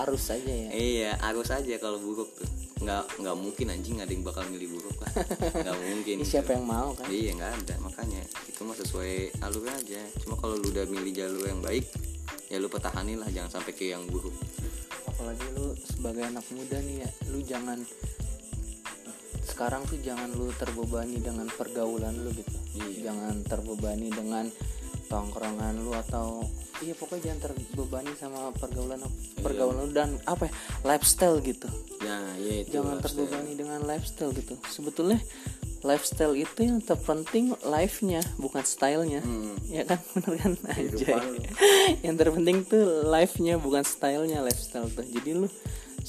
Arus 0.00 0.32
aja 0.32 0.48
ya. 0.48 0.70
Iya 0.72 1.12
arus 1.28 1.52
aja 1.52 1.76
kalau 1.76 2.00
buruk 2.00 2.32
tuh. 2.32 2.48
Nggak 2.80 3.20
nggak 3.20 3.36
mungkin 3.36 3.66
anjing 3.68 4.00
ada 4.00 4.08
yang 4.08 4.24
bakal 4.24 4.48
milih 4.48 4.80
buruk 4.80 4.96
lah. 5.04 5.12
Nggak 5.68 5.78
mungkin 5.84 6.16
Ini 6.16 6.24
siapa 6.24 6.56
yang 6.56 6.64
mau 6.64 6.96
kan? 6.96 7.12
Iya 7.12 7.36
nggak 7.36 7.52
ada. 7.60 7.74
Makanya 7.84 8.22
itu 8.48 8.60
mah 8.64 8.76
sesuai 8.80 9.44
alurnya 9.44 9.76
aja. 9.76 10.00
Cuma 10.24 10.40
kalau 10.40 10.56
lu 10.56 10.72
udah 10.72 10.88
milih 10.88 11.12
jalur 11.12 11.44
yang 11.44 11.60
baik 11.60 11.84
ya 12.48 12.56
lu 12.56 12.72
pertahanin 12.72 13.20
lah. 13.20 13.28
Jangan 13.28 13.60
sampai 13.60 13.76
ke 13.76 13.92
yang 13.92 14.08
buruk. 14.08 14.32
Apalagi 15.04 15.44
lu 15.52 15.76
sebagai 15.84 16.24
anak 16.24 16.48
muda 16.56 16.80
nih 16.80 17.04
ya 17.04 17.08
lu 17.28 17.44
jangan 17.44 17.84
sekarang 19.44 19.84
tuh 19.84 20.00
jangan 20.00 20.32
lu 20.32 20.48
terbebani 20.56 21.20
dengan 21.20 21.44
pergaulan 21.52 22.16
lu 22.16 22.32
gitu. 22.32 22.56
Iya. 22.80 23.12
jangan 23.12 23.44
terbebani 23.44 24.08
dengan 24.08 24.48
tongkrongan 25.10 25.74
lu 25.82 25.90
atau 25.90 26.46
iya 26.80 26.94
pokoknya 26.94 27.34
jangan 27.34 27.50
terbebani 27.50 28.14
sama 28.14 28.54
pergaulan 28.54 29.02
pergaulan 29.42 29.90
lu 29.90 29.92
dan 29.92 30.14
apa 30.24 30.46
ya 30.46 30.52
lifestyle 30.86 31.42
gitu. 31.42 31.66
Ya 32.00 32.22
ya 32.38 32.62
itu 32.62 32.78
jangan 32.78 33.02
lifestyle. 33.02 33.26
terbebani 33.26 33.52
dengan 33.58 33.80
lifestyle 33.84 34.32
gitu. 34.32 34.54
Sebetulnya 34.70 35.18
lifestyle 35.82 36.36
itu 36.36 36.60
yang 36.62 36.78
terpenting 36.78 37.56
life-nya 37.66 38.22
bukan 38.38 38.62
stylenya. 38.62 39.20
Hmm. 39.20 39.58
ya 39.66 39.82
kan? 39.82 39.98
Bener 40.14 40.32
kan? 40.38 40.52
Aja 40.70 41.16
yang 42.06 42.14
terpenting 42.14 42.62
tuh 42.64 43.04
life-nya 43.10 43.58
bukan 43.58 43.82
stylenya 43.82 44.40
lifestyle 44.46 44.88
tuh. 44.88 45.04
Jadi 45.04 45.30
lu 45.34 45.50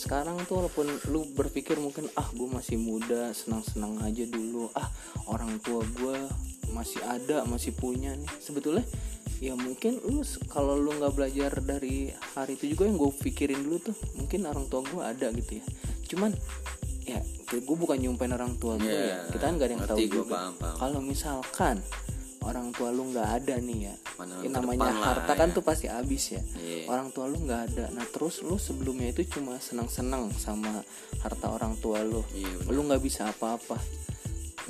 sekarang 0.02 0.42
tuh 0.50 0.66
walaupun 0.66 0.90
lu 1.14 1.30
berpikir 1.38 1.78
mungkin 1.78 2.10
ah 2.18 2.26
gue 2.34 2.50
masih 2.50 2.82
muda 2.82 3.30
senang-senang 3.38 4.02
aja 4.02 4.26
dulu. 4.26 4.74
Ah 4.74 4.90
orang 5.30 5.62
tua 5.62 5.86
gue 5.86 6.18
masih 6.74 7.06
ada 7.06 7.46
masih 7.46 7.78
punya 7.78 8.18
nih. 8.18 8.30
Sebetulnya 8.42 8.82
ya 9.38 9.54
mungkin 9.54 10.02
lu 10.02 10.26
kalau 10.50 10.74
lu 10.74 10.98
nggak 10.98 11.14
belajar 11.14 11.52
dari 11.62 12.10
hari 12.34 12.58
itu 12.58 12.74
juga 12.74 12.90
yang 12.90 12.98
gue 12.98 13.12
pikirin 13.14 13.62
dulu 13.62 13.78
tuh 13.78 13.96
mungkin 14.18 14.50
orang 14.50 14.66
tua 14.66 14.82
gue 14.82 15.02
ada 15.06 15.30
gitu 15.30 15.62
ya. 15.62 15.66
Cuman 16.10 16.34
ya 17.06 17.22
gue 17.52 17.78
bukan 17.78 17.98
nyumpain 18.02 18.32
orang 18.34 18.58
tua 18.58 18.82
gue 18.82 18.88
Iya, 18.90 19.06
ya 19.06 19.18
kita 19.30 19.44
kan 19.46 19.54
nggak 19.60 19.68
ada 19.70 19.74
yang 19.78 19.86
tahu 19.86 20.00
juga. 20.02 20.38
kalau 20.80 21.00
misalkan 21.04 21.76
orang 22.42 22.74
tua 22.74 22.90
lu 22.90 23.12
nggak 23.12 23.30
ada 23.42 23.56
nih 23.60 23.92
ya 23.92 23.96
Mana 24.22 24.34
yang 24.46 24.54
ke 24.54 24.58
namanya 24.62 24.80
depan 24.86 24.94
lah, 24.94 25.08
harta 25.18 25.34
kan 25.34 25.50
ya. 25.50 25.56
tuh 25.58 25.64
pasti 25.66 25.86
habis 25.90 26.24
ya. 26.30 26.42
Iya. 26.62 26.86
orang 26.86 27.10
tua 27.10 27.26
lu 27.26 27.42
nggak 27.42 27.62
ada. 27.74 27.86
Nah 27.90 28.06
terus 28.06 28.46
lu 28.46 28.62
sebelumnya 28.62 29.10
itu 29.10 29.26
cuma 29.26 29.58
senang-senang 29.58 30.30
sama 30.38 30.86
harta 31.26 31.50
orang 31.50 31.74
tua 31.82 32.06
lu. 32.06 32.22
Iya, 32.38 32.54
benar. 32.62 32.72
lu 32.78 32.82
nggak 32.86 33.02
bisa 33.02 33.26
apa-apa. 33.26 33.82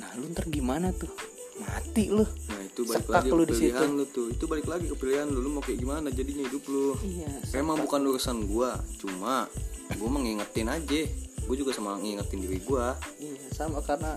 Nah 0.00 0.10
lu 0.16 0.32
ntar 0.32 0.48
gimana 0.48 0.88
tuh? 0.96 1.12
Mati 1.60 2.08
lu. 2.08 2.24
Nah 2.24 2.60
itu 2.64 2.80
balik 2.88 3.04
Sekak 3.04 3.12
lagi 3.12 3.28
lu 3.28 3.42
ke 3.44 3.52
pilihan 3.52 3.90
lu 3.92 4.04
tuh. 4.08 4.26
Itu 4.32 4.44
balik 4.48 4.66
lagi 4.66 4.86
ke 4.88 4.96
pilihan 4.96 5.26
lu. 5.28 5.38
Lu 5.44 5.48
mau 5.52 5.60
kayak 5.60 5.78
gimana 5.78 6.08
jadinya 6.08 6.48
hidup 6.48 6.64
lu? 6.64 6.96
Iya 7.04 7.32
emang 7.60 7.76
bukan 7.84 8.00
urusan 8.08 8.48
gua. 8.48 8.80
Cuma 8.96 9.44
gua 10.00 10.08
mengingetin 10.08 10.72
aja. 10.72 11.04
Gua 11.44 11.56
juga 11.58 11.76
sama 11.76 12.00
ngingetin 12.00 12.40
diri 12.40 12.56
gua. 12.64 12.96
Iya 13.20 13.52
sama 13.52 13.84
karena 13.84 14.16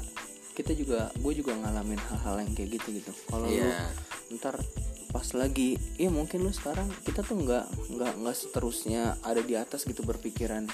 kita 0.56 0.72
juga 0.72 1.12
gue 1.20 1.34
juga 1.36 1.52
ngalamin 1.52 2.00
hal-hal 2.00 2.40
yang 2.48 2.56
kayak 2.56 2.80
gitu 2.80 2.96
gitu 2.96 3.12
kalau 3.28 3.44
Iya. 3.44 3.92
lu 4.32 4.40
ntar 4.40 4.56
pas 5.16 5.32
lagi 5.32 5.80
iya 5.96 6.12
mungkin 6.12 6.44
lu 6.44 6.52
sekarang 6.52 6.92
kita 7.08 7.24
tuh 7.24 7.40
nggak 7.40 7.88
nggak 7.88 8.14
nggak 8.20 8.36
seterusnya 8.36 9.16
ada 9.24 9.40
di 9.40 9.56
atas 9.56 9.88
gitu 9.88 10.04
berpikiran. 10.04 10.68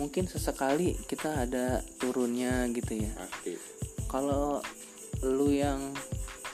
Mungkin 0.00 0.24
sesekali 0.24 0.96
kita 1.04 1.44
ada 1.44 1.84
turunnya 2.00 2.64
gitu 2.72 3.04
ya. 3.04 3.12
Kalau 4.08 4.64
lu 5.20 5.52
yang 5.52 5.92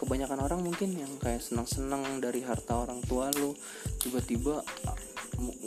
kebanyakan 0.03 0.43
orang 0.43 0.67
mungkin 0.67 0.91
yang 0.91 1.13
kayak 1.23 1.39
senang-senang 1.39 2.03
dari 2.19 2.43
harta 2.43 2.83
orang 2.83 2.99
tua 3.07 3.31
lu 3.39 3.55
tiba-tiba 4.03 4.67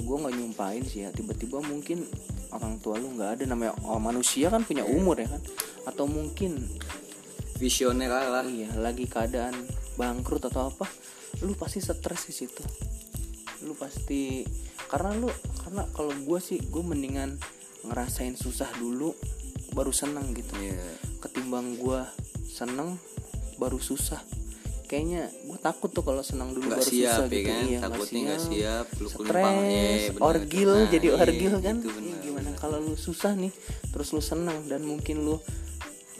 gue 0.03 0.17
nggak 0.19 0.35
nyumpain 0.35 0.83
sih 0.83 1.07
ya 1.07 1.15
tiba-tiba 1.15 1.63
mungkin 1.63 2.03
orang 2.51 2.75
tua 2.83 2.99
lu 2.99 3.15
nggak 3.15 3.39
ada. 3.39 3.43
Namanya 3.47 3.79
oh, 3.87 4.03
manusia 4.03 4.51
kan 4.51 4.67
punya 4.67 4.83
umur 4.83 5.15
ya 5.15 5.31
kan? 5.31 5.39
Atau 5.87 6.11
mungkin 6.11 6.59
visioner 7.55 8.11
lah. 8.11 8.43
Iya 8.43 8.75
lagi 8.75 9.07
keadaan 9.07 9.55
bangkrut 9.95 10.43
atau 10.51 10.67
apa 10.67 10.91
lu 11.43 11.53
pasti 11.53 11.79
stres 11.79 12.23
di 12.23 12.33
situ. 12.33 12.63
Lu 13.63 13.75
pasti 13.75 14.43
karena 14.87 15.11
lu 15.13 15.29
karena 15.63 15.83
kalau 15.91 16.11
gue 16.13 16.39
sih 16.39 16.59
gue 16.59 16.83
mendingan 16.83 17.35
ngerasain 17.83 18.35
susah 18.35 18.71
dulu 18.79 19.11
baru 19.71 19.91
senang 19.91 20.31
gitu. 20.31 20.53
Iya. 20.55 20.79
ketimbang 21.19 21.79
gua 21.79 22.03
seneng 22.43 22.99
baru 23.55 23.79
susah. 23.79 24.19
Kayaknya 24.85 25.31
gue 25.47 25.55
takut 25.57 25.87
tuh 25.89 26.03
kalau 26.03 26.19
senang 26.19 26.51
dulu 26.51 26.67
nggak 26.67 26.83
baru 26.83 26.91
siap 26.91 26.99
susah 26.99 27.25
ya 27.25 27.31
gitu 27.31 27.47
kan? 27.47 27.63
Iya 27.63 27.77
takutnya 27.79 28.19
nggak 28.27 28.41
siap. 28.43 28.85
lu 28.99 29.07
stres 29.09 29.55
ya 29.63 30.11
orgil 30.19 30.71
Nah, 30.75 30.89
jadi 30.91 31.07
iya, 31.07 31.15
orgil 31.17 31.53
kan? 31.63 31.75
gitu, 31.79 31.89
Iya, 31.89 31.95
bener. 31.95 32.17
gimana? 32.21 32.49
Kalau 32.59 32.77
lu 32.77 32.93
susah 32.99 33.33
nih 33.33 33.55
terus 33.89 34.11
lu 34.11 34.19
senang 34.19 34.67
dan 34.67 34.83
mungkin 34.83 35.23
lu 35.23 35.39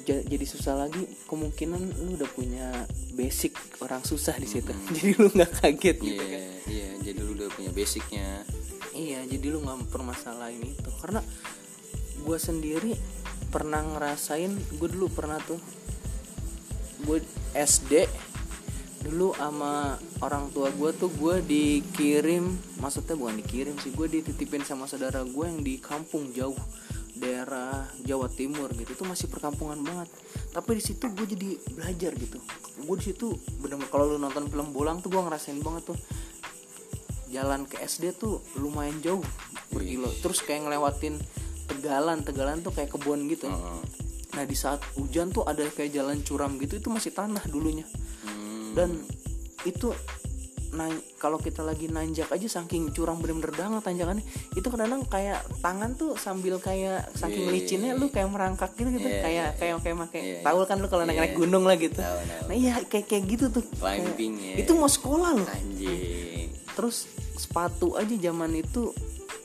jadi 0.04 0.46
susah 0.46 0.76
lagi 0.76 1.08
kemungkinan 1.32 1.82
lu 2.04 2.20
udah 2.20 2.30
punya 2.36 2.68
basic 3.16 3.56
orang 3.80 4.04
susah 4.04 4.36
di 4.36 4.48
situ. 4.48 4.72
Jadi 4.96 5.16
lu 5.16 5.28
nggak 5.32 5.52
kaget 5.64 5.98
gitu 6.00 6.24
iya 6.24 6.28
kan. 6.28 6.42
iya 6.68 6.90
jadi 7.04 7.20
lu 7.20 7.32
udah 7.36 7.50
punya 7.52 7.72
basicnya. 7.76 8.28
Iya, 8.94 9.26
jadi 9.26 9.46
lu 9.50 9.66
nggak 9.66 9.90
permasalahin 9.90 10.62
itu. 10.62 10.90
Karena 11.02 11.20
gue 12.24 12.38
sendiri 12.38 12.94
pernah 13.50 13.82
ngerasain, 13.82 14.54
gue 14.54 14.88
dulu 14.88 15.10
pernah 15.10 15.42
tuh, 15.42 15.58
gue 17.04 17.20
SD 17.58 18.08
dulu 19.04 19.36
sama 19.36 20.00
orang 20.24 20.48
tua 20.56 20.72
gue 20.72 20.96
tuh 20.96 21.12
gue 21.12 21.44
dikirim, 21.44 22.48
maksudnya 22.80 23.20
bukan 23.20 23.44
dikirim 23.44 23.76
sih, 23.84 23.92
gue 23.92 24.08
dititipin 24.08 24.64
sama 24.64 24.88
saudara 24.88 25.28
gue 25.28 25.44
yang 25.44 25.60
di 25.60 25.76
kampung 25.76 26.32
jauh 26.32 26.56
daerah 27.24 27.88
Jawa 28.04 28.28
Timur 28.28 28.68
gitu 28.76 28.92
itu 28.92 29.04
masih 29.08 29.32
perkampungan 29.32 29.80
banget. 29.80 30.12
Tapi 30.52 30.70
di 30.76 30.84
situ 30.84 31.08
gue 31.08 31.24
jadi 31.24 31.50
belajar 31.72 32.12
gitu. 32.20 32.38
Gue 32.84 32.96
di 33.00 33.06
situ 33.16 33.32
bener 33.64 33.80
kalau 33.88 34.12
lu 34.12 34.20
nonton 34.20 34.52
film 34.52 34.76
bolang 34.76 35.00
tuh 35.00 35.08
gue 35.08 35.22
ngerasain 35.24 35.56
banget 35.64 35.96
tuh. 35.96 35.98
Jalan 37.32 37.66
ke 37.66 37.80
SD 37.80 38.20
tuh 38.20 38.44
lumayan 38.60 39.00
jauh 39.00 39.24
berkilo. 39.72 40.12
Terus 40.20 40.44
kayak 40.44 40.68
ngelewatin 40.68 41.18
tegalan 41.72 42.22
tegalan 42.28 42.60
tuh 42.60 42.76
kayak 42.76 42.92
kebun 42.92 43.32
gitu. 43.32 43.48
Heeh. 43.48 43.82
nah 44.34 44.50
di 44.50 44.58
saat 44.58 44.82
hujan 44.98 45.30
tuh 45.30 45.46
ada 45.46 45.62
kayak 45.70 45.94
jalan 45.94 46.18
curam 46.26 46.58
gitu 46.58 46.82
itu 46.82 46.90
masih 46.90 47.14
tanah 47.14 47.46
dulunya. 47.54 47.86
Hmm. 48.26 48.74
dan 48.74 48.90
itu 49.62 49.94
nah 50.74 50.90
kalau 51.16 51.38
kita 51.38 51.62
lagi 51.62 51.86
nanjak 51.86 52.28
aja 52.28 52.50
saking 52.52 52.90
curang 52.90 53.18
bener-bener 53.18 53.50
banget 53.50 53.82
tanjakannya 53.84 54.26
itu 54.52 54.66
kadang 54.68 55.06
kayak 55.06 55.40
tangan 55.60 55.94
tuh 55.94 56.18
sambil 56.18 56.58
kayak 56.58 57.14
saking 57.14 57.46
Iya, 57.46 57.54
licinnya 57.54 57.92
lu 57.94 58.10
kayak 58.10 58.26
merangkak 58.28 58.74
gitu 58.74 58.90
gitu 58.92 59.06
Iya, 59.06 59.22
kayak 59.22 59.30
iya, 59.30 59.46
kayak 59.54 59.76
kayak 59.80 59.98
pakai 60.04 60.20
Iya, 60.20 60.38
tahu 60.42 60.58
kan 60.66 60.78
lu 60.78 60.88
kalau 60.88 61.04
naik 61.04 61.20
naik 61.20 61.30
Iya. 61.30 61.40
gunung 61.40 61.64
lah 61.64 61.78
gitu. 61.78 61.96
Tahu, 61.96 62.18
tahu. 62.20 62.44
nah 62.44 62.56
iya 62.56 62.74
kayak 62.82 63.06
kayak 63.06 63.24
gitu 63.28 63.46
tuh. 63.50 63.64
Climbing 63.72 64.34
Kayak- 64.34 64.56
ya. 64.56 64.62
itu 64.62 64.72
mau 64.74 64.90
sekolah 64.90 65.30
loh 65.36 65.48
anjing. 65.48 66.50
Terus 66.74 66.96
sepatu 67.36 67.94
aja 67.94 68.16
zaman 68.16 68.52
itu 68.56 68.90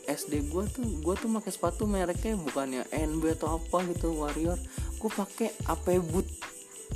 SD 0.03 0.49
gue 0.49 0.65
tuh 0.67 0.85
gue 0.99 1.15
tuh 1.15 1.29
pakai 1.31 1.53
sepatu 1.53 1.85
mereknya 1.85 2.33
bukannya 2.35 2.83
NB 2.89 3.37
atau 3.37 3.61
apa 3.61 3.85
gitu 3.87 4.17
Warrior. 4.17 4.57
Gue 4.97 5.11
pakai 5.11 5.53
AP 5.63 5.87
Boot. 6.03 6.25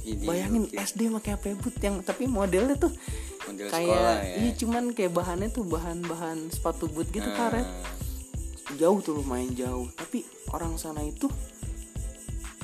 Ini 0.02 0.24
bayangin. 0.24 0.64
SD 0.72 1.12
pakai 1.12 1.36
AP 1.36 1.52
Boot 1.54 1.76
yang 1.78 2.00
tapi 2.00 2.24
modelnya 2.24 2.80
tuh 2.80 2.88
Model 3.44 3.66
kayak 3.66 3.88
sekolah 3.88 4.16
ya 4.20 4.35
iya 4.38 4.50
cuman 4.55 4.85
kayak 4.90 5.12
bahannya 5.12 5.48
tuh 5.48 5.64
bahan-bahan 5.64 6.38
sepatu 6.48 6.87
boot 6.87 7.09
gitu 7.09 7.26
Ah, 7.26 7.37
karet 7.38 7.68
jauh 8.74 8.98
tuh 8.98 9.18
lumayan 9.18 9.52
jauh 9.52 9.88
tapi 9.92 10.22
orang 10.48 10.76
sana 10.76 11.00
itu 11.00 11.26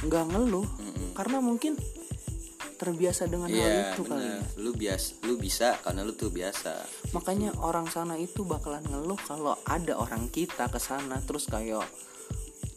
nggak 0.01 0.25
ngeluh 0.29 0.64
Mm-mm. 0.64 1.11
karena 1.12 1.38
mungkin 1.38 1.75
terbiasa 2.75 3.27
dengan 3.27 3.51
hal 3.51 3.59
Iya 3.59 3.91
itu 3.91 4.07
kali 4.07 4.23
ya. 4.23 4.38
Lu 4.57 4.71
bias, 4.71 5.19
lu 5.21 5.35
bisa 5.35 5.75
karena 5.83 6.07
lu 6.07 6.14
tuh 6.14 6.31
biasa. 6.31 6.79
makanya 7.11 7.51
orang 7.59 7.88
sana 7.88 8.14
itu 8.14 8.47
bakalan 8.47 8.85
ngeluh 8.85 9.19
kalau 9.19 9.59
ada 9.64 9.99
orang 9.99 10.29
kita 10.29 10.67
ke 10.67 10.79
sana 10.79 11.19
terus 11.21 11.45
kayak 11.45 11.83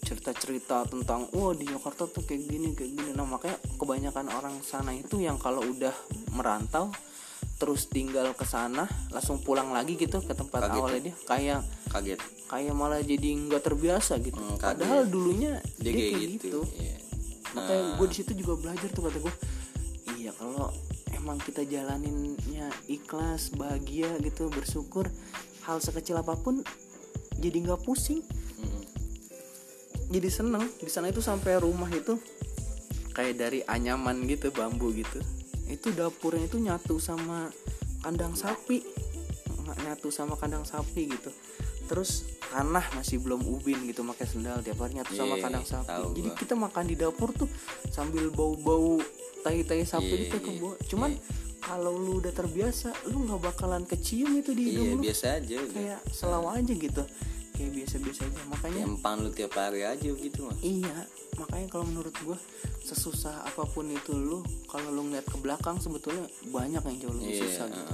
cerita-cerita 0.02 0.90
tentang 0.90 1.30
wah 1.32 1.54
di 1.54 1.64
Jakarta 1.64 2.04
tuh 2.06 2.26
kayak 2.26 2.44
gini 2.44 2.70
kayak 2.74 2.92
gini 2.92 3.10
nah 3.14 3.24
makanya 3.24 3.62
kebanyakan 3.78 4.28
orang 4.32 4.58
sana 4.60 4.92
itu 4.92 5.20
yang 5.20 5.38
kalau 5.38 5.62
udah 5.62 5.94
merantau 6.32 6.90
terus 7.62 7.86
tinggal 7.86 8.34
ke 8.34 8.42
sana 8.42 8.90
langsung 9.08 9.38
pulang 9.38 9.70
lagi 9.70 9.94
gitu 9.94 10.18
ke 10.18 10.34
tempat 10.34 10.66
Kaget 10.66 10.74
awalnya 10.74 11.02
dia 11.04 11.16
kayak 11.22 11.60
Kaget. 11.88 12.20
kayak 12.50 12.74
malah 12.74 12.98
jadi 13.00 13.30
nggak 13.40 13.62
terbiasa 13.62 14.18
gitu 14.18 14.34
Hmm, 14.36 14.58
kaget. 14.58 14.82
padahal 14.82 15.02
dulunya 15.06 15.54
Dia, 15.78 15.94
kayak, 15.94 16.42
gitu. 16.42 16.66
Iya. 16.74 16.96
makanya 17.54 17.84
gue 17.96 18.08
di 18.08 18.16
situ 18.16 18.32
juga 18.34 18.54
belajar 18.58 18.90
tuh 18.90 19.04
kata 19.04 19.18
gue 19.20 19.34
iya 20.16 20.32
kalau 20.34 20.74
emang 21.12 21.38
kita 21.38 21.62
jalaninnya 21.64 22.66
ikhlas 22.88 23.52
bahagia 23.52 24.10
gitu 24.20 24.50
bersyukur 24.50 25.06
hal 25.62 25.78
sekecil 25.78 26.18
apa 26.18 26.34
pun 26.34 26.66
jadi 27.38 27.62
nggak 27.62 27.84
pusing 27.84 28.26
Mm-mm. 28.58 28.84
jadi 30.10 30.28
seneng 30.28 30.66
di 30.76 30.88
sana 30.88 31.08
itu 31.08 31.20
sampai 31.20 31.56
rumah 31.58 31.88
itu 31.88 32.18
kayak 33.12 33.36
dari 33.38 33.60
anyaman 33.62 34.26
gitu 34.26 34.50
bambu 34.50 34.90
gitu 34.92 35.22
itu 35.72 35.96
dapurnya 35.96 36.46
itu 36.46 36.60
nyatu 36.60 37.00
sama 37.00 37.48
kandang 38.04 38.36
sapi. 38.36 38.84
Nggak 39.64 39.78
nyatu 39.88 40.08
sama 40.12 40.36
kandang 40.36 40.68
sapi 40.68 41.08
gitu. 41.08 41.32
Terus 41.88 42.24
tanah 42.52 42.84
masih 42.96 43.20
belum 43.20 43.44
ubin 43.48 43.84
gitu 43.88 44.04
pakai 44.04 44.28
sendal. 44.28 44.60
Tiap 44.60 44.80
hari 44.80 45.00
nyatu 45.00 45.16
sama 45.16 45.36
Iya, 45.40 45.44
kandang 45.48 45.66
sapi. 45.66 45.92
jadi 46.16 46.30
gua. 46.32 46.40
kita 46.40 46.54
makan 46.56 46.84
di 46.88 46.96
dapur 46.96 47.30
tuh 47.32 47.48
sambil 47.88 48.28
bau-bau 48.32 49.00
tai-tai 49.42 49.84
sapi 49.84 50.28
gitu 50.28 50.38
ke 50.40 50.52
iya, 50.52 50.60
bawah. 50.60 50.78
Cuman 50.88 51.12
kalau 51.62 51.94
lu 51.94 52.20
udah 52.20 52.34
terbiasa 52.34 52.90
lu 53.08 53.24
nggak 53.28 53.42
bakalan 53.54 53.84
kecium 53.86 54.34
itu 54.36 54.52
di 54.52 54.64
hidung 54.74 54.86
iya 54.86 54.94
lu. 54.98 55.02
biasa 55.04 55.26
aja 55.40 55.56
udah. 55.62 55.74
Kayak 55.78 56.00
selalu 56.10 56.48
aja 56.52 56.74
gitu 56.76 57.04
kayak 57.62 57.74
biasa-biasa 57.78 58.22
aja 58.26 58.42
makanya 58.50 58.82
empan 58.84 59.22
lu 59.22 59.30
tiap 59.30 59.54
hari 59.54 59.86
aja 59.86 60.10
gitu 60.10 60.50
mah 60.50 60.58
Iya, 60.62 60.98
makanya 61.38 61.68
kalau 61.70 61.86
menurut 61.86 62.16
gua 62.26 62.38
sesusah 62.82 63.46
apa 63.46 63.70
pun 63.70 63.86
itu 63.86 64.18
lu 64.18 64.42
kalau 64.66 64.90
lu 64.90 65.06
ngeliat 65.06 65.30
ke 65.30 65.38
belakang 65.38 65.78
sebetulnya 65.78 66.26
banyak 66.50 66.82
yang 66.82 66.98
jauh 66.98 67.14
lebih 67.14 67.38
Iya, 67.38 67.42
susah 67.46 67.66
gitu. 67.70 67.94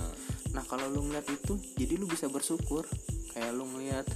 Nah 0.56 0.64
kalau 0.64 0.88
lu 0.88 1.04
ngeliat 1.04 1.28
itu, 1.28 1.54
jadi 1.76 2.00
lu 2.00 2.08
bisa 2.08 2.32
bersyukur. 2.32 2.88
Kayak 3.30 3.52
lu 3.54 3.68
ngeliat, 3.70 4.08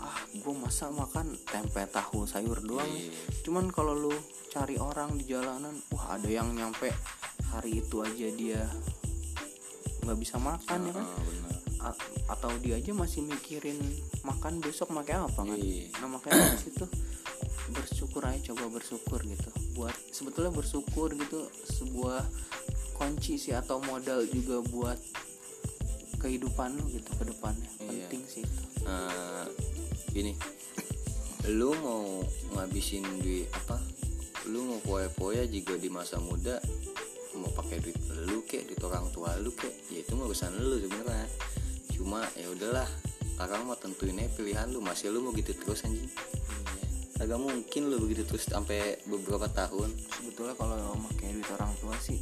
ah 0.00 0.16
gua 0.40 0.54
masa 0.56 0.88
makan 0.88 1.34
tempe 1.44 1.82
tahu 1.90 2.24
sayur 2.24 2.62
doang. 2.62 2.86
nih. 2.86 3.10
Iya. 3.10 3.42
Cuman 3.44 3.68
kalau 3.68 3.92
lu 3.92 4.14
cari 4.48 4.78
orang 4.78 5.18
di 5.18 5.26
jalanan, 5.28 5.74
wah 5.92 6.14
ada 6.16 6.30
yang 6.30 6.54
nyampe 6.54 6.88
hari 7.50 7.82
itu 7.82 8.00
aja 8.00 8.26
dia 8.32 8.62
nggak 10.00 10.16
bisa 10.16 10.40
makan 10.40 10.78
ya 10.88 10.92
kan? 10.94 11.04
Benar 11.04 11.56
A- 11.80 11.96
atau 12.28 12.52
dia 12.60 12.76
aja 12.76 12.92
masih 12.92 13.24
mikirin 13.24 13.76
makan 14.22 14.60
besok 14.60 14.92
pakai 14.92 15.16
apa 15.16 15.40
kan? 15.42 15.56
Iya. 15.56 15.88
nah 16.04 16.08
makanya 16.12 16.52
di 16.56 16.70
situ 16.70 16.84
bersyukur 17.72 18.22
aja 18.26 18.52
coba 18.52 18.80
bersyukur 18.80 19.20
gitu. 19.24 19.48
Buat 19.78 19.96
sebetulnya 20.12 20.52
bersyukur 20.52 21.14
gitu 21.16 21.48
sebuah 21.80 22.22
kunci 22.94 23.40
sih 23.40 23.56
atau 23.56 23.80
modal 23.80 24.28
juga 24.28 24.60
buat 24.68 25.00
kehidupan 26.20 26.76
lu 26.76 26.84
gitu 26.92 27.10
ke 27.16 27.24
depannya. 27.32 27.70
Iya. 27.80 28.06
penting 28.08 28.22
sih 28.28 28.42
itu. 28.44 28.62
Eh, 28.84 29.46
gini. 30.12 30.32
Lu 31.48 31.72
mau 31.80 32.20
ngabisin 32.52 33.08
duit 33.24 33.48
apa? 33.56 33.80
Lu 34.52 34.68
mau 34.68 34.78
poya-poya 34.84 35.48
juga 35.48 35.80
di 35.80 35.88
masa 35.88 36.20
muda 36.20 36.60
mau 37.30 37.48
pakai 37.54 37.78
duit 37.78 37.96
lu 38.26 38.42
kek 38.42 38.66
duit 38.66 38.82
orang 38.82 39.06
tua 39.14 39.38
lu 39.38 39.54
kek 39.54 39.70
ya 39.88 40.02
itu 40.02 40.12
urusan 40.18 40.50
lu 40.60 40.82
sebenarnya 40.82 41.30
cuma 42.00 42.24
ya 42.32 42.48
udahlah. 42.48 42.88
Kakak 43.36 43.60
mah 43.64 43.76
tentuin 43.76 44.16
aja 44.16 44.32
pilihan 44.32 44.68
lu. 44.72 44.80
Masih 44.80 45.12
lu 45.12 45.20
mau 45.20 45.36
gitu 45.36 45.52
terus 45.52 45.84
anjing? 45.84 46.08
Agak 47.20 47.36
mungkin 47.36 47.92
lu 47.92 48.00
begitu 48.00 48.24
terus 48.24 48.48
sampai 48.48 48.96
beberapa 49.04 49.44
tahun. 49.52 49.92
Sebetulnya 50.16 50.56
kalau 50.56 50.96
pakai 51.12 51.36
duit 51.36 51.48
orang 51.52 51.72
tua 51.80 51.96
sih 52.00 52.20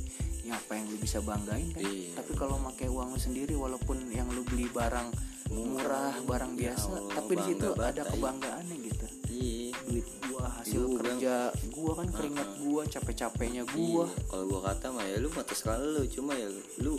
ya 0.48 0.56
apa 0.56 0.80
yang 0.80 0.88
lu 0.88 0.96
bisa 0.96 1.20
banggain 1.20 1.68
kan? 1.76 1.84
Iya. 1.84 2.16
tapi 2.16 2.32
kalau 2.32 2.56
pakai 2.72 2.88
uang 2.88 3.12
lu 3.12 3.20
sendiri 3.20 3.52
walaupun 3.52 4.00
yang 4.08 4.24
lu 4.32 4.40
beli 4.48 4.64
barang 4.72 5.12
murah 5.52 6.16
barang 6.24 6.52
Ya 6.56 6.72
biasa 6.72 6.88
Allah, 6.88 7.12
tapi 7.12 7.32
di 7.36 7.44
situ 7.52 7.66
ada 7.76 8.02
kebanggaannya 8.08 8.76
gitu. 8.80 9.06
Iya. 9.28 9.76
Duit 9.88 10.08
gua 10.24 10.44
hasil 10.60 10.80
Gua 10.88 10.96
kerja 11.04 11.34
gua 11.72 11.92
kan 12.00 12.08
keringat 12.12 12.48
gua 12.64 12.82
capek-capeknya 12.88 13.62
gua. 13.68 14.08
Iya, 14.08 14.24
kalau 14.28 14.44
gua 14.48 14.60
kata 14.72 14.86
mah 14.88 15.04
ya 15.04 15.16
lu 15.20 15.28
mah 15.36 15.44
terserah 15.44 15.76
lu. 15.80 16.04
Cuma 16.08 16.32
ya 16.32 16.48
lu 16.80 16.96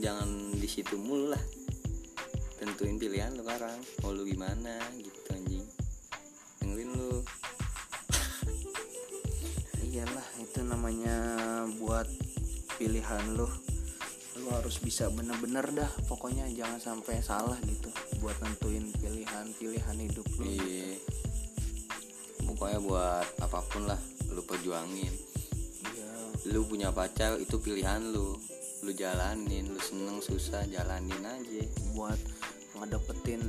jangan 0.00 0.28
di 0.56 0.68
situ 0.70 0.96
mulu 0.96 1.34
lah 1.34 1.42
tentuin 2.60 3.00
pilihan 3.00 3.32
lu 3.32 3.40
sekarang. 3.40 3.80
Mau 4.04 4.12
lu 4.12 4.28
gimana 4.28 4.76
gitu 5.00 5.20
anjing. 5.32 5.64
Dengerin 6.60 6.90
lu. 6.92 7.24
Iyalah 9.88 10.28
itu 10.36 10.60
namanya 10.60 11.16
buat 11.80 12.04
pilihan 12.76 13.24
lu. 13.32 13.48
Lu 14.44 14.48
harus 14.52 14.76
bisa 14.84 15.08
bener-bener 15.08 15.64
dah. 15.72 15.90
Pokoknya 16.04 16.44
jangan 16.52 16.76
sampai 16.76 17.24
salah 17.24 17.56
gitu 17.64 17.88
buat 18.20 18.36
nentuin 18.44 18.92
pilihan-pilihan 19.00 19.96
hidup 19.96 20.28
lu. 20.36 20.44
Iya. 20.44 21.00
Pokoknya 22.44 22.78
buat 22.84 23.26
apa 23.40 23.64
pun 23.72 23.88
lah 23.88 24.00
lu 24.36 24.44
perjuangin. 24.44 25.12
Iya. 25.96 26.12
Lu 26.52 26.68
punya 26.68 26.92
pacar 26.92 27.40
itu 27.40 27.56
pilihan 27.56 28.04
lu. 28.12 28.36
Lu 28.84 28.92
jalanin 28.92 29.72
lu 29.72 29.80
seneng 29.80 30.20
susah 30.20 30.68
jalanin 30.68 31.24
aja. 31.24 31.64
Buat 31.96 32.20
ngedapetin 32.80 33.42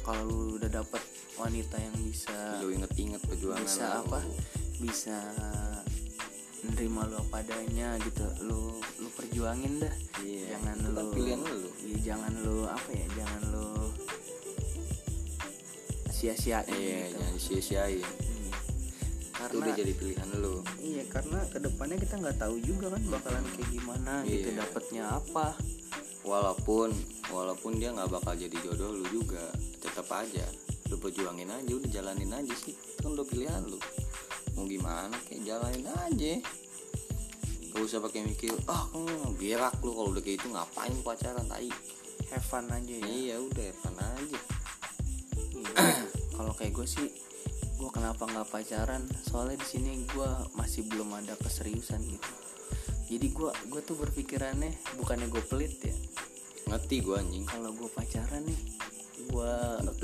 kalau 0.00 0.24
lu 0.24 0.56
udah 0.56 0.70
dapet 0.72 1.02
wanita 1.36 1.76
yang 1.76 1.96
bisa 2.00 2.36
lu 2.60 2.70
inget-inget 2.70 3.20
perjuangan 3.20 3.62
bisa 3.62 3.84
lu. 3.84 3.98
apa 4.02 4.20
bisa 4.78 5.16
nerima 6.62 7.04
lu 7.04 7.16
apa 7.18 7.40
adanya 7.40 7.96
gitu 8.00 8.24
lu 8.42 8.60
lu 8.98 9.08
perjuangin 9.12 9.80
dah 9.80 9.94
Iya, 10.20 10.52
jangan 10.54 10.76
itu 10.76 10.90
kan 10.90 11.00
lu 11.00 11.10
pilihan 11.10 11.40
lu. 11.40 11.68
iya, 11.80 11.98
jangan 12.04 12.32
lu 12.38 12.56
apa 12.64 12.90
ya 12.92 13.06
jangan 13.14 13.42
lu 13.48 13.68
sia-siain 16.10 16.68
iya 16.70 16.98
gitu 17.00 17.16
jangan 17.16 17.32
disia-siain 17.34 17.96
Iya. 17.96 18.04
itu 18.04 18.28
karena 19.40 19.64
udah 19.64 19.74
jadi 19.74 19.92
pilihan 19.96 20.28
lu 20.36 20.54
iya 20.78 21.02
karena 21.08 21.38
ke 21.48 21.58
depannya 21.58 21.96
kita 21.96 22.14
nggak 22.20 22.36
tahu 22.36 22.56
juga 22.60 22.86
kan 22.92 23.02
bakalan 23.08 23.44
kayak 23.50 23.70
gimana 23.70 24.12
gitu 24.24 24.48
Iya. 24.52 24.58
dapatnya 24.60 25.02
apa 25.10 25.46
walaupun 26.30 26.94
walaupun 27.34 27.82
dia 27.82 27.90
nggak 27.90 28.06
bakal 28.06 28.38
jadi 28.38 28.54
jodoh 28.62 28.94
lu 28.94 29.06
juga 29.10 29.42
tetap 29.82 30.06
aja. 30.14 30.46
Lu 30.86 30.98
perjuangin 31.02 31.50
aja 31.50 31.72
udah 31.74 31.90
jalanin 31.90 32.30
aja 32.30 32.54
sih. 32.54 32.74
Itu 32.78 33.02
kan 33.02 33.10
udah 33.18 33.26
pilihan 33.26 33.62
lu. 33.66 33.78
Mau 34.54 34.70
gimana 34.70 35.18
kayak 35.26 35.42
jalanin 35.42 35.90
aja. 35.90 36.34
Gak 37.70 37.82
usah 37.86 38.02
pakai 38.02 38.26
mikir 38.26 38.54
ah 38.70 38.86
hmm, 38.94 39.34
berak 39.38 39.74
lu? 39.82 39.90
Kalau 39.90 40.10
udah 40.14 40.22
kayak 40.22 40.38
itu 40.38 40.48
ngapain 40.54 40.94
pacaran 41.02 41.46
tai? 41.50 41.70
Have 42.30 42.46
fun 42.46 42.70
aja 42.70 42.94
ya. 42.94 43.06
Iya 43.10 43.36
udah 43.42 43.64
evan 43.66 43.96
aja. 43.98 44.40
Kalau 46.38 46.52
kayak 46.54 46.72
gue 46.78 46.86
sih 46.86 47.08
gue 47.80 47.90
kenapa 47.90 48.26
nggak 48.26 48.50
pacaran? 48.50 49.02
Soalnya 49.26 49.58
di 49.58 49.66
sini 49.66 49.90
gue 50.06 50.30
masih 50.54 50.86
belum 50.86 51.10
ada 51.14 51.34
keseriusan 51.38 52.02
gitu 52.06 52.49
jadi 53.10 53.26
gue 53.26 53.50
gue 53.50 53.80
tuh 53.82 53.96
berpikirannya 53.98 54.70
bukannya 54.94 55.26
gue 55.26 55.42
pelit 55.42 55.74
ya. 55.82 55.94
Ngerti 56.70 56.96
gua 57.02 57.18
anjing. 57.18 57.42
Kalau 57.42 57.70
gue 57.74 57.88
pacaran 57.90 58.42
nih 58.46 58.60
gue 59.20 59.52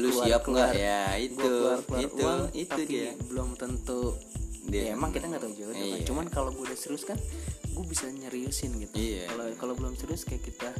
lu 0.02 0.08
siap 0.12 0.42
nggak? 0.44 0.70
Ya 0.74 1.14
itu 1.16 1.38
keluar 1.38 1.80
keluar 1.86 2.02
itu 2.02 2.24
uang 2.26 2.42
itu 2.52 2.68
tapi 2.68 2.82
dia. 2.90 3.10
belum 3.30 3.48
tentu. 3.54 4.18
Dia- 4.66 4.90
ya 4.90 4.98
emang 4.98 5.14
kita 5.14 5.30
nggak 5.30 5.42
tahu 5.46 5.54
jodoh 5.54 5.74
kan. 5.78 5.86
Iya. 5.86 6.02
cuman 6.02 6.26
kalau 6.26 6.50
gue 6.50 6.64
udah 6.66 6.74
serius 6.74 7.06
kan 7.06 7.14
gue 7.70 7.84
bisa 7.86 8.10
nyeriusin 8.10 8.74
gitu. 8.82 8.94
Iya. 8.98 9.30
kalau 9.30 9.46
kalau 9.54 9.74
belum 9.78 9.94
serius 9.94 10.26
kayak 10.26 10.42
kita 10.42 10.74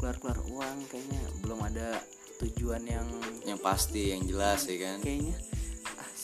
keluar 0.00 0.16
keluar 0.16 0.40
uang 0.48 0.76
kayaknya 0.88 1.20
belum 1.44 1.60
ada 1.60 2.00
tujuan 2.40 2.84
yang 2.88 3.08
yang 3.44 3.60
pasti 3.60 4.16
yang 4.16 4.24
jelas 4.24 4.64
ya 4.64 4.76
kan? 4.80 5.04
Kayaknya 5.04 5.36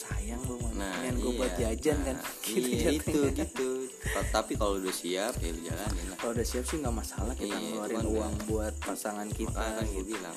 sayang 0.03 0.43
lu 0.45 0.57
nah 0.75 0.91
pengen 0.99 1.15
gue 1.17 1.33
buat 1.37 1.53
iya. 1.55 1.71
jajan 1.71 1.99
kan? 2.03 2.17
Nah, 2.19 2.33
gitu 2.47 2.59
iya 2.67 2.89
itu 2.93 3.21
gitu. 3.31 3.69
Ta- 4.11 4.31
tapi 4.33 4.53
kalau 4.55 4.77
udah 4.77 4.91
siap 4.91 5.35
ya 5.39 5.51
jalanin 5.53 6.07
lah. 6.11 6.17
Kalau 6.19 6.33
udah 6.35 6.47
siap 6.47 6.65
sih 6.65 6.77
nggak 6.79 6.97
masalah 6.97 7.33
kita 7.33 7.53
Iya, 7.53 7.59
ngeluarin 7.61 7.95
cuman 7.95 8.07
uang 8.11 8.35
buat 8.47 8.75
pasangan 8.81 9.29
kita 9.31 9.53
kan 9.55 9.85
gue 9.85 10.03
gitu. 10.03 10.17
bilang 10.17 10.37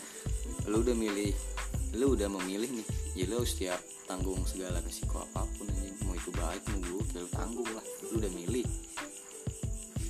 lu 0.65 0.82
udah 0.82 0.95
milih 0.95 1.32
lu 1.95 2.06
udah 2.12 2.28
memilih 2.28 2.69
nih 2.73 2.88
ya 3.13 3.23
lu 3.25 3.39
harus 3.39 3.54
siap 3.54 3.80
tanggung 4.06 4.43
segala 4.45 4.78
resiko 4.80 5.23
apa 5.23 5.47
pun 5.56 5.65
anjing. 5.65 5.95
Mau 6.04 6.13
itu 6.13 6.30
baik 6.30 6.62
mau 6.69 6.80
buruk 6.84 7.08
ya 7.10 7.19
lu 7.21 7.30
tanggung 7.32 7.69
lah. 7.71 7.86
Lu 8.06 8.19
udah 8.19 8.32
milih. 8.32 8.65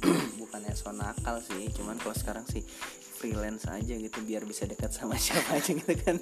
Bukannya 0.40 0.74
so 0.74 0.92
nakal 0.92 1.40
sih 1.42 1.70
cuman 1.72 1.96
kalau 1.98 2.14
sekarang 2.14 2.46
sih 2.46 2.62
freelance 3.26 3.66
aja 3.66 3.94
gitu 3.96 4.18
biar 4.22 4.46
bisa 4.46 4.64
dekat 4.64 4.90
sama 4.90 5.18
siapa 5.22 5.58
aja 5.58 5.72
gitu 5.72 5.94
kan. 5.98 6.22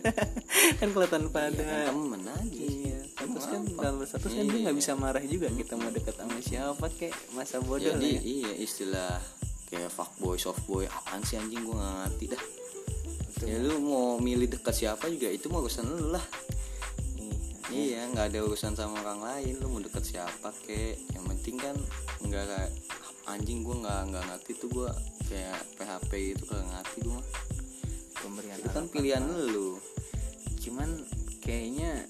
Kan 0.80 0.88
kalau 0.90 1.06
tanpa 1.06 1.40
ya 1.44 1.52
kan 1.52 1.60
ada 1.60 1.92
temen 1.92 2.22
aja 2.24 2.64
iya 2.64 2.98
status 3.06 3.46
kan 3.46 3.62
dalam 3.70 4.00
status 4.02 4.32
kan 4.32 4.44
dia 4.44 4.54
Iya. 4.54 4.64
nggak 4.64 4.78
bisa 4.78 4.92
marah 4.96 5.22
juga 5.22 5.48
kita 5.50 5.74
mau 5.76 5.90
dekat 5.90 6.16
sama 6.16 6.40
siapa 6.40 6.86
kayak 6.90 7.14
masa 7.32 7.60
bodoh 7.60 7.84
jadi 7.84 8.00
lah 8.00 8.16
ya. 8.16 8.22
iya 8.24 8.52
istilah 8.58 9.20
kayak 9.68 9.90
fuckboy 9.90 10.38
softboy 10.38 10.86
apaan 10.86 11.20
sih 11.22 11.36
anjing 11.36 11.62
gue 11.62 11.74
gak 11.74 11.94
ngerti 12.08 12.26
dah. 12.30 12.44
Ya 13.44 13.60
lu 13.60 13.76
mau 13.78 14.16
milih 14.18 14.48
dekat 14.48 14.72
siapa 14.74 15.12
juga 15.12 15.28
itu 15.28 15.52
mah 15.52 15.60
urusan 15.60 15.84
lu 15.84 16.16
lah 16.16 16.24
Iya. 17.74 18.02
nggak 18.14 18.26
ada 18.30 18.40
urusan 18.46 18.74
sama 18.78 19.02
orang 19.02 19.22
lain. 19.26 19.54
Lu 19.58 19.74
mau 19.74 19.82
deket 19.82 20.06
siapa 20.06 20.54
kek? 20.64 21.02
Yang 21.18 21.26
penting 21.34 21.56
kan 21.58 21.76
nggak 22.22 22.46
kayak 22.46 22.72
anjing 23.26 23.66
gue 23.66 23.76
nggak 23.82 24.02
nggak 24.14 24.24
ngerti 24.30 24.52
tuh 24.60 24.70
gue 24.70 24.90
kayak 25.32 25.60
PHP 25.80 26.12
gitu 26.36 26.44
kagak 26.46 26.68
ngerti 26.70 26.98
gue 27.08 27.14
mah 27.16 27.28
pemberian 28.20 28.60
itu 28.62 28.70
kan 28.70 28.86
pilihan 28.88 29.24
lu. 29.26 29.82
Cuman 30.62 30.90
kayaknya 31.44 32.08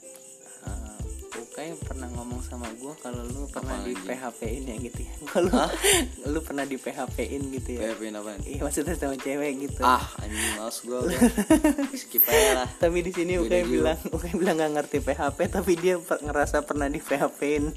Ukay 1.34 1.74
pernah 1.80 2.06
ngomong 2.10 2.46
sama 2.46 2.70
gue 2.72 2.94
kalau 3.00 3.26
lu 3.26 3.50
pernah 3.50 3.74
Apa 3.76 3.90
di? 3.90 3.98
PHP 3.98 4.42
in 4.46 4.64
ya 4.64 4.76
gitu 4.80 5.00
ya. 5.02 5.14
Kalau 5.26 5.50
lu 6.32 6.40
pernah 6.40 6.62
di 6.62 6.78
PHP 6.78 7.18
in 7.28 7.44
gitu 7.50 7.70
ya? 7.74 7.80
PHP 7.90 8.02
apaan? 8.12 8.40
Iya 8.44 8.62
maksudnya 8.62 8.94
sama 8.94 9.18
cewek 9.18 9.52
gitu. 9.60 9.82
Ah 9.82 10.06
anjing 10.22 10.54
males 10.54 10.78
gue 10.80 10.94
udah 10.96 11.20
skip 12.00 12.24
aja 12.24 12.50
lah. 12.56 12.68
Tapi 12.72 12.98
di 13.02 13.12
sini 13.12 13.34
Ukay 13.36 13.62
jauh. 13.62 13.74
bilang 13.74 13.98
Ukay 14.08 14.34
bilang 14.34 14.56
nggak 14.56 14.74
ngerti 14.78 14.98
PHP 15.02 15.38
tapi 15.50 15.72
dia 15.74 15.96
per- 15.98 16.22
ngerasa 16.22 16.62
pernah 16.62 16.86
di 16.86 17.00
PHP 17.00 17.40
in 17.52 17.66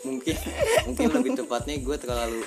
mungkin 0.00 0.36
mungkin 0.86 1.06
lebih 1.10 1.30
tepatnya 1.36 1.76
gue 1.76 1.96
terlalu 1.96 2.40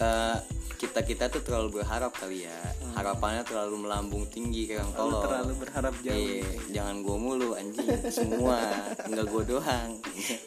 eh, 0.00 0.36
kita 0.80 1.04
kita 1.04 1.24
tuh 1.28 1.44
terlalu 1.44 1.84
berharap 1.84 2.08
kali 2.16 2.48
ya. 2.48 2.56
Harapannya 2.96 3.44
terlalu 3.44 3.84
melambung 3.84 4.24
tinggi 4.32 4.64
kayak 4.64 4.96
tolol 4.96 5.28
terlalu 5.28 5.52
berharap 5.60 5.92
jauh. 6.00 6.16
Iya, 6.16 6.48
jangan 6.72 7.04
gue 7.04 7.16
mulu 7.20 7.52
anjing. 7.52 7.84
Semua 8.08 8.56
nggak 9.04 9.26
gue 9.28 9.42
doang. 9.44 9.90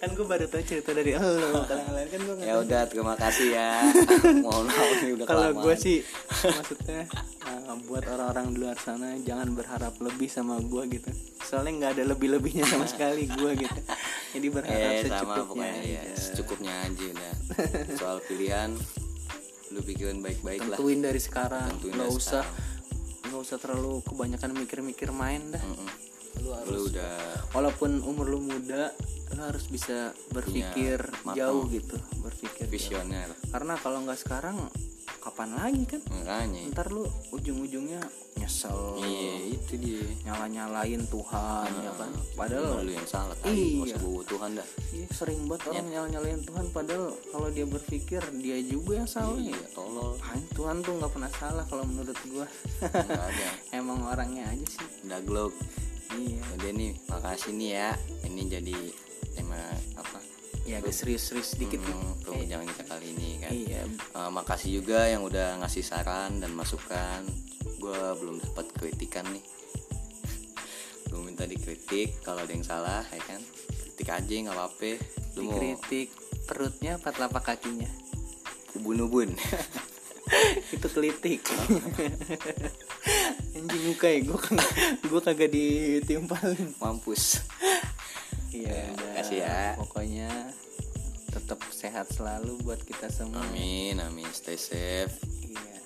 Kan 0.01 0.09
gue 0.17 0.25
baru 0.25 0.49
tahu 0.49 0.65
cerita 0.65 0.89
dari 0.97 1.13
lo 1.13 1.61
kalau 1.69 1.81
yang 1.85 1.93
lain 1.93 2.09
kan 2.09 2.21
gue 2.25 2.35
ya 2.41 2.53
udah 2.65 2.81
terima 2.89 3.13
kasih 3.13 3.47
ya. 3.53 3.71
Mohon 4.45 4.65
maaf 4.73 5.01
ini 5.05 5.11
udah 5.21 5.25
kalau 5.29 5.49
gue 5.53 5.75
sih 5.77 5.97
maksudnya 6.57 7.01
uh, 7.45 7.77
buat 7.85 8.03
orang-orang 8.09 8.45
di 8.49 8.57
luar 8.57 8.77
sana 8.81 9.13
jangan 9.21 9.53
berharap 9.53 9.93
lebih 10.01 10.33
sama 10.33 10.57
gue 10.65 10.97
gitu. 10.97 11.13
Soalnya 11.45 11.71
nggak 11.77 11.91
ada 12.01 12.03
lebih-lebihnya 12.17 12.65
sama 12.65 12.89
sekali 12.89 13.29
gue 13.29 13.69
gitu. 13.69 13.79
Jadi 14.33 14.47
berharap 14.49 14.81
eh 14.81 15.05
sama 15.05 15.13
secukupnya 15.21 15.45
pokoknya 15.45 15.85
ya 15.85 16.01
aja. 16.01 16.15
secukupnya 16.17 16.73
aja 16.89 17.03
udah. 17.05 17.33
Soal 18.01 18.17
pilihan 18.25 18.73
lu 19.73 19.81
pikirin 19.81 20.21
baik-baik 20.21 20.61
lah. 20.69 20.77
Tentuin 20.77 21.01
dari 21.01 21.17
sekarang. 21.17 21.67
Tentuin 21.81 21.97
nggak 21.97 22.13
usah 22.13 22.45
nggak 23.25 23.41
usah 23.41 23.57
terlalu 23.57 24.05
kebanyakan 24.05 24.53
mikir-mikir 24.53 25.09
main 25.09 25.41
dah. 25.49 25.63
Mm-mm. 25.63 25.89
lu 26.41 26.49
harus 26.49 26.69
lu 26.73 26.81
udah 26.89 27.13
walaupun 27.53 28.01
umur 28.01 28.25
lu 28.25 28.41
muda 28.41 28.89
lu 29.33 29.41
harus 29.43 29.65
bisa 29.67 30.13
berpikir 30.29 30.97
matang. 31.21 31.37
jauh 31.37 31.63
gitu 31.69 31.97
berpikir 32.21 32.65
jauh. 32.65 32.73
visioner. 32.73 33.29
Karena 33.49 33.73
kalau 33.75 34.05
nggak 34.05 34.19
sekarang 34.19 34.57
kapan 35.19 35.55
lagi 35.55 35.83
kan? 35.87 36.01
Makanya 36.11 36.67
ntar 36.75 36.91
lu 36.91 37.07
ujung-ujungnya 37.31 38.03
nyesel. 38.35 38.99
Iya 38.99 39.55
itu 39.55 39.73
dia. 39.79 40.03
Nyala-nyalain 40.27 41.03
Tuhan 41.07 41.69
ya 41.79 41.91
kan? 41.95 42.11
padahal 42.35 42.83
lu 42.83 42.91
yang 42.91 43.07
salah 43.07 43.31
Iya. 43.39 43.43
tadi 43.47 43.63
iya. 43.87 43.95
Tuhan 44.27 44.49
dah. 44.59 44.67
Iya, 44.91 45.07
sering 45.15 45.41
banget 45.47 45.63
orang 45.71 45.87
nyala-nyalain 45.87 46.41
Tuhan 46.43 46.65
padahal 46.75 47.05
kalau 47.31 47.47
dia 47.55 47.65
berpikir 47.65 48.21
dia 48.43 48.57
juga 48.67 48.93
yang 48.99 49.09
salah. 49.09 49.39
Ya 49.39 49.55
iya 49.55 49.67
tolol. 49.71 50.19
Apaan, 50.19 50.39
Tuhan 50.51 50.77
tuh 50.83 50.93
nggak 50.99 51.11
pernah 51.15 51.31
salah 51.31 51.65
kalau 51.71 51.83
menurut 51.87 52.17
gua. 52.27 52.47
Ada. 52.83 53.47
Emang 53.79 54.03
orangnya 54.03 54.43
aja 54.51 54.65
sih. 54.67 54.87
Udah 55.07 55.19
glog 55.23 55.53
iya. 56.19 56.43
Udah 56.59 56.71
nih 56.75 56.91
makasih 57.07 57.51
nih 57.55 57.69
ya. 57.79 57.89
Ini 58.27 58.41
jadi 58.59 58.77
tema 59.31 59.59
apa? 59.95 60.19
Ya 60.63 60.79
agak 60.79 60.95
serius-serius 60.95 61.59
dikit 61.59 61.83
hmm, 61.83 62.23
perbincangan 62.23 62.67
kita 62.67 62.83
kali 62.87 63.05
ini 63.15 63.29
kan? 63.39 63.51
Iya. 63.51 63.81
Eh, 63.89 64.29
makasih 64.31 64.83
juga 64.83 65.07
yang 65.07 65.23
udah 65.23 65.59
ngasih 65.63 65.83
saran 65.83 66.43
dan 66.43 66.51
masukan. 66.55 67.23
Gue 67.79 67.99
belum 68.19 68.39
dapat 68.39 68.71
kritikan 68.75 69.27
nih. 69.31 69.43
Belum 71.11 71.29
minta 71.29 71.43
dikritik 71.43 72.23
kalau 72.23 72.41
ada 72.41 72.55
yang 72.55 72.63
salah 72.63 73.03
ya 73.11 73.21
kan? 73.27 73.43
Kritik 73.83 74.07
aja 74.07 74.31
nggak 74.31 74.55
apa-apa. 74.55 74.91
Lu 75.35 75.51
mau 75.51 75.59
dikritik 75.59 76.15
perutnya 76.47 76.95
apa 76.95 77.11
telapak 77.11 77.43
kakinya? 77.53 77.91
Ubun-ubun. 78.79 79.35
Itu 80.75 80.87
kelitik. 80.89 81.43
Anjing 83.55 83.83
muka 83.85 84.07
ya 84.09 84.19
gue 84.23 84.39
gue 85.05 85.21
kagak 85.21 85.51
ditimpalin. 85.51 86.73
Mampus. 86.79 87.43
Iya 88.49 88.89
udah. 88.95 89.12
Kasih 89.33 89.49
ya. 89.49 89.73
pokoknya 89.77 90.29
tetap 91.33 91.59
sehat 91.73 92.05
selalu 92.13 92.61
buat 92.61 92.81
kita 92.85 93.09
semua. 93.09 93.41
Amin 93.41 93.97
amin. 93.97 94.29
Stay 94.29 94.53
safe. 94.53 95.17
Iya. 95.41 95.77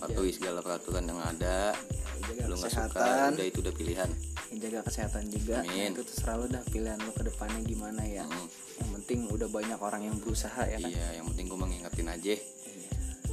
Patuhi 0.00 0.32
segala 0.32 0.64
peraturan 0.64 1.04
yang 1.04 1.20
ada. 1.20 1.76
Jaga 2.24 2.44
lu 2.48 2.56
nggak 2.56 2.72
suka 2.72 3.04
udah 3.36 3.46
itu 3.46 3.58
udah 3.60 3.74
pilihan. 3.76 4.10
Jaga 4.48 4.80
kesehatan 4.88 5.28
juga. 5.28 5.60
Amin. 5.60 5.92
Nah, 5.92 6.00
itu 6.00 6.02
terserah 6.08 6.36
lu 6.40 6.46
dah 6.48 6.64
pilihan 6.72 6.96
lu 7.04 7.12
ke 7.12 7.22
depannya 7.28 7.60
gimana 7.68 8.02
ya. 8.08 8.24
Hmm. 8.24 8.48
yang 8.78 8.90
penting 9.02 9.18
udah 9.28 9.48
banyak 9.50 9.78
orang 9.82 10.02
yang 10.08 10.16
berusaha 10.22 10.62
ya 10.64 10.78
kan? 10.80 10.88
Iya 10.88 11.20
yang 11.20 11.26
penting 11.34 11.44
gue 11.52 11.58
mengingetin 11.60 12.08
aja. 12.08 12.34
Iya. 12.34 12.40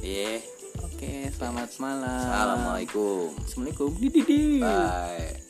iya. 0.04 0.32
Oke 0.84 1.32
selamat 1.32 1.70
malam. 1.80 2.20
Assalamualaikum. 2.20 3.32
Assalamualaikum. 3.40 3.90
Didi. 3.96 4.60
bye 4.60 5.45